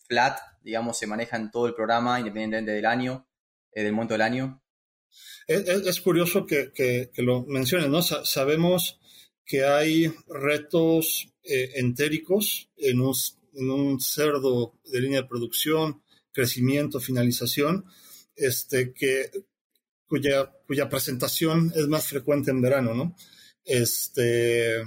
flat, 0.09 0.41
digamos, 0.61 0.99
se 0.99 1.07
maneja 1.07 1.37
en 1.37 1.53
todo 1.53 1.69
el 1.69 1.75
programa 1.75 2.19
independientemente 2.19 2.73
del 2.73 2.87
año, 2.87 3.29
eh, 3.71 3.85
del 3.85 3.93
momento 3.93 4.15
del 4.15 4.23
año? 4.23 4.61
Es, 5.47 6.01
curioso 6.01 6.45
que, 6.45 7.13
lo 7.19 7.45
menciones, 7.45 7.91
¿no? 7.91 8.03
sabemos 8.03 8.99
que 9.47 9.65
hay 9.65 10.13
retos 10.27 11.29
eh, 11.45 11.75
entéricos 11.77 12.73
en 12.77 13.01
un, 13.01 13.15
en 13.53 13.71
un 13.71 14.01
cerdo 14.01 14.81
de 14.85 15.01
línea 15.01 15.23
de 15.23 15.29
producción, 15.29 16.03
crecimiento, 16.35 17.01
finalización, 17.01 17.87
este, 18.37 18.93
que, 18.93 19.31
cuya, 20.07 20.53
cuya 20.67 20.89
presentación 20.89 21.73
es 21.75 21.87
más 21.87 22.09
frecuente 22.09 22.51
en 22.51 22.61
verano, 22.61 22.93
¿no? 22.93 23.17
Este, 23.65 24.81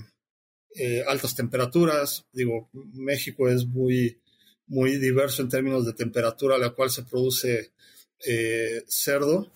eh, 0.75 1.03
altas 1.07 1.35
temperaturas, 1.35 2.27
digo, 2.31 2.69
México 2.93 3.49
es 3.49 3.65
muy, 3.65 4.21
muy 4.67 4.97
diverso 4.97 5.41
en 5.41 5.49
términos 5.49 5.85
de 5.85 5.93
temperatura 5.93 6.55
a 6.55 6.59
la 6.59 6.71
cual 6.71 6.91
se 6.91 7.03
produce 7.03 7.71
eh, 8.27 8.83
cerdo. 8.87 9.51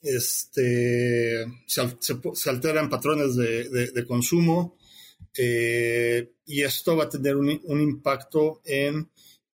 Este, 0.00 1.44
se, 1.66 2.50
alteran 2.50 2.88
patrones 2.88 3.34
de, 3.34 4.04
consumo 4.06 4.78
eh, 5.36 6.34
y 6.46 6.62
esto 6.62 6.96
va 6.96 7.04
a 7.04 7.08
tener 7.08 7.34
un 7.34 7.80
impacto 7.80 8.60
en 8.64 9.10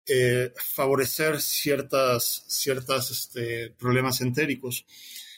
eh, 0.07 0.53
favorecer 0.55 1.41
ciertas, 1.41 2.45
ciertas 2.47 3.09
este, 3.09 3.71
problemas 3.71 4.21
entéricos. 4.21 4.85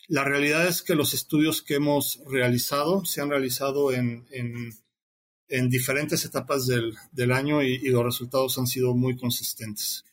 La 0.07 0.25
realidad 0.25 0.67
es 0.67 0.81
que 0.81 0.95
los 0.95 1.13
estudios 1.13 1.61
que 1.61 1.75
hemos 1.75 2.21
realizado 2.27 3.05
se 3.05 3.21
han 3.21 3.29
realizado 3.29 3.93
en, 3.93 4.25
en, 4.29 5.69
diferentes 5.69 6.25
etapas 6.25 6.67
del, 6.67 6.93
del 7.11 7.31
año 7.31 7.63
y, 7.63 7.79
los 7.89 8.03
resultados 8.03 8.57
han 8.57 8.67
sido 8.67 8.93
muy 8.93 9.15
consistentes. 9.15 10.03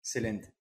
Excelente, 0.00 0.54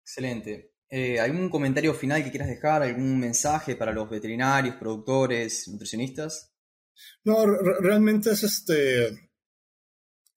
excelente. 0.00 0.72
Eh, 0.88 1.20
¿Algún 1.20 1.50
comentario 1.50 1.92
final 1.92 2.24
que 2.24 2.30
quieras 2.30 2.48
dejar? 2.48 2.82
¿Algún 2.82 3.18
mensaje 3.18 3.76
para 3.76 3.92
los 3.92 4.08
veterinarios, 4.08 4.76
productores, 4.76 5.68
nutricionistas? 5.68 6.50
No, 7.24 7.44
realmente 7.46 8.30
es 8.30 8.42
este 8.42 9.30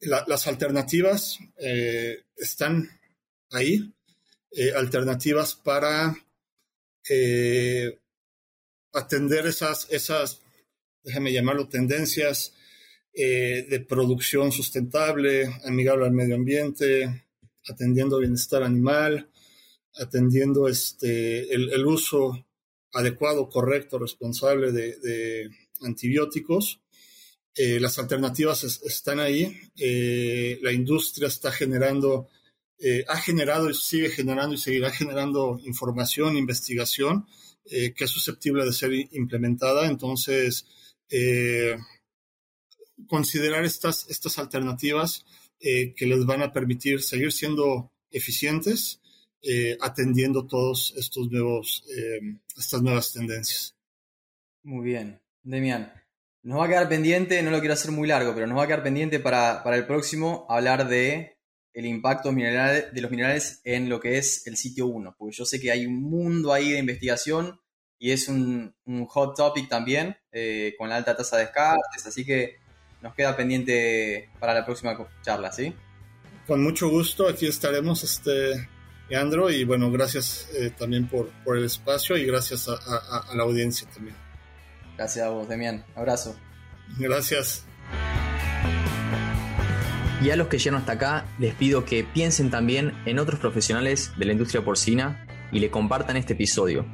las 0.02 0.48
alternativas 0.48 1.40
eh, 1.58 2.24
están 2.36 2.90
ahí, 3.52 3.94
eh, 4.52 4.72
alternativas 4.76 5.56
para 5.56 6.16
eh, 7.10 8.00
atender 8.94 9.48
esas, 9.48 9.88
esas, 9.90 10.42
déjame 11.04 11.34
llamarlo, 11.34 11.68
tendencias 11.68 12.54
de 13.14 13.84
producción 13.90 14.52
sustentable, 14.52 15.50
amigable 15.66 16.06
al 16.06 16.12
medio 16.12 16.36
ambiente, 16.36 17.26
atendiendo 17.68 18.20
bienestar 18.20 18.62
animal, 18.62 19.32
atendiendo 19.96 20.68
este, 20.68 21.52
el, 21.52 21.84
uso 21.88 22.46
adecuado, 22.94 23.50
correcto, 23.50 23.98
responsable 23.98 24.72
de 24.72 25.50
antibióticos 25.82 26.80
eh, 27.58 27.80
las 27.80 27.98
alternativas 27.98 28.64
están 28.64 29.20
ahí. 29.20 29.58
Eh, 29.78 30.60
la 30.62 30.72
industria 30.72 31.28
está 31.28 31.52
generando, 31.52 32.30
eh, 32.80 33.04
ha 33.08 33.18
generado 33.18 33.70
y 33.70 33.74
sigue 33.74 34.10
generando 34.10 34.54
y 34.54 34.60
seguirá 34.60 34.92
generando 34.92 35.60
información, 35.64 36.38
investigación 36.38 37.26
que 37.70 38.06
es 38.06 38.10
susceptible 38.10 38.64
de 38.64 38.72
ser 38.72 38.94
implementada. 39.12 39.88
Entonces, 39.88 40.66
considerar 43.06 43.66
estas, 43.66 44.10
estas 44.10 44.40
alternativas 44.40 45.26
que 45.60 46.06
les 46.06 46.26
van 46.26 46.44
a 46.44 46.54
permitir 46.54 47.02
seguir 47.02 47.34
siendo 47.34 47.92
eficientes, 48.10 49.02
atendiendo 49.82 50.48
todos 50.48 50.94
estos 50.96 51.30
nuevos, 51.30 51.84
estas 52.56 52.82
nuevas 52.82 53.12
tendencias. 53.12 53.76
Muy 54.64 54.86
bien. 54.86 55.20
Demian, 55.44 55.92
nos 56.48 56.62
va 56.62 56.66
a 56.66 56.70
quedar 56.70 56.88
pendiente, 56.88 57.44
no 57.44 57.52
lo 57.52 57.60
quiero 57.60 57.74
hacer 57.74 57.92
muy 57.92 58.08
largo, 58.08 58.34
pero 58.34 58.48
nos 58.48 58.58
va 58.58 58.64
a 58.64 58.68
quedar 58.68 58.82
pendiente 58.82 59.20
para, 59.20 59.62
el 59.66 59.86
próximo 59.86 60.46
hablar 60.48 60.88
de 60.88 61.36
el 61.74 61.86
impacto 61.86 62.32
de 62.32 63.02
los 63.02 63.12
minerales 63.12 63.60
en 63.66 63.90
lo 63.90 64.00
que 64.00 64.18
es 64.18 64.48
el 64.48 64.56
sitio 64.56 64.88
1, 64.88 65.14
porque 65.20 65.36
yo 65.36 65.44
sé 65.44 65.60
que 65.60 65.72
hay 65.72 65.86
un 65.86 66.02
mundo 66.02 66.54
ahí 66.54 66.72
de 66.72 66.80
investigación 66.80 67.60
y 68.00 68.12
es 68.12 68.30
un, 68.30 68.74
hot 69.10 69.36
topic 69.36 69.68
también, 69.68 70.16
eh, 70.32 70.74
con 70.78 70.88
la 70.88 70.96
alta 70.96 71.18
tasa 71.18 71.36
de 71.36 71.44
descartes, 71.44 72.06
así 72.06 72.24
que 72.24 72.56
nos 73.02 73.14
queda 73.14 73.36
pendiente 73.36 74.30
para 74.40 74.54
la 74.54 74.66
próxima 74.66 74.98
charla, 75.22 75.52
¿sí? 75.52 75.76
Con 76.48 76.64
mucho 76.64 76.88
gusto, 76.88 77.28
aquí 77.28 77.46
estaremos, 77.46 78.06
este, 78.06 78.70
Leandro, 79.10 79.52
y 79.52 79.66
bueno, 79.66 79.92
gracias 79.92 80.48
eh, 80.54 80.70
también 80.70 81.10
por, 81.10 81.30
por, 81.44 81.58
el 81.58 81.66
espacio 81.66 82.16
y 82.16 82.26
gracias 82.26 82.70
a 82.70 83.36
la 83.36 83.44
audiencia 83.44 83.86
también. 83.94 84.27
Gracias 84.98 85.26
a 85.26 85.30
vos, 85.30 85.48
Demian. 85.48 85.86
Abrazo. 85.96 86.36
Gracias. 86.98 87.66
Y 90.22 90.32
a 90.32 90.36
los 90.36 90.48
que 90.48 90.58
llegan 90.58 90.80
hasta 90.80 90.94
acá, 90.94 91.26
les 91.38 91.54
pido 91.54 91.86
que 91.86 92.04
piensen 92.04 92.50
también 92.50 92.94
en 93.06 93.20
otros 93.20 93.40
profesionales 93.40 94.12
de 94.18 94.26
la 94.26 94.32
industria 94.32 94.66
porcina 94.66 95.28
y 95.52 95.60
le 95.60 95.70
compartan 95.70 96.18
este 96.18 96.34
episodio, 96.34 96.86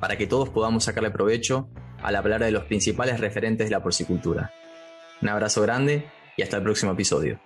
para 0.00 0.16
que 0.16 0.26
todos 0.26 0.48
podamos 0.48 0.84
sacarle 0.84 1.12
provecho 1.12 1.68
al 2.02 2.16
hablar 2.16 2.42
de 2.42 2.50
los 2.50 2.64
principales 2.64 3.20
referentes 3.20 3.68
de 3.68 3.76
la 3.76 3.82
porcicultura. 3.82 4.52
Un 5.20 5.28
abrazo 5.28 5.62
grande 5.62 6.10
y 6.36 6.42
hasta 6.42 6.56
el 6.56 6.64
próximo 6.64 6.92
episodio. 6.92 7.40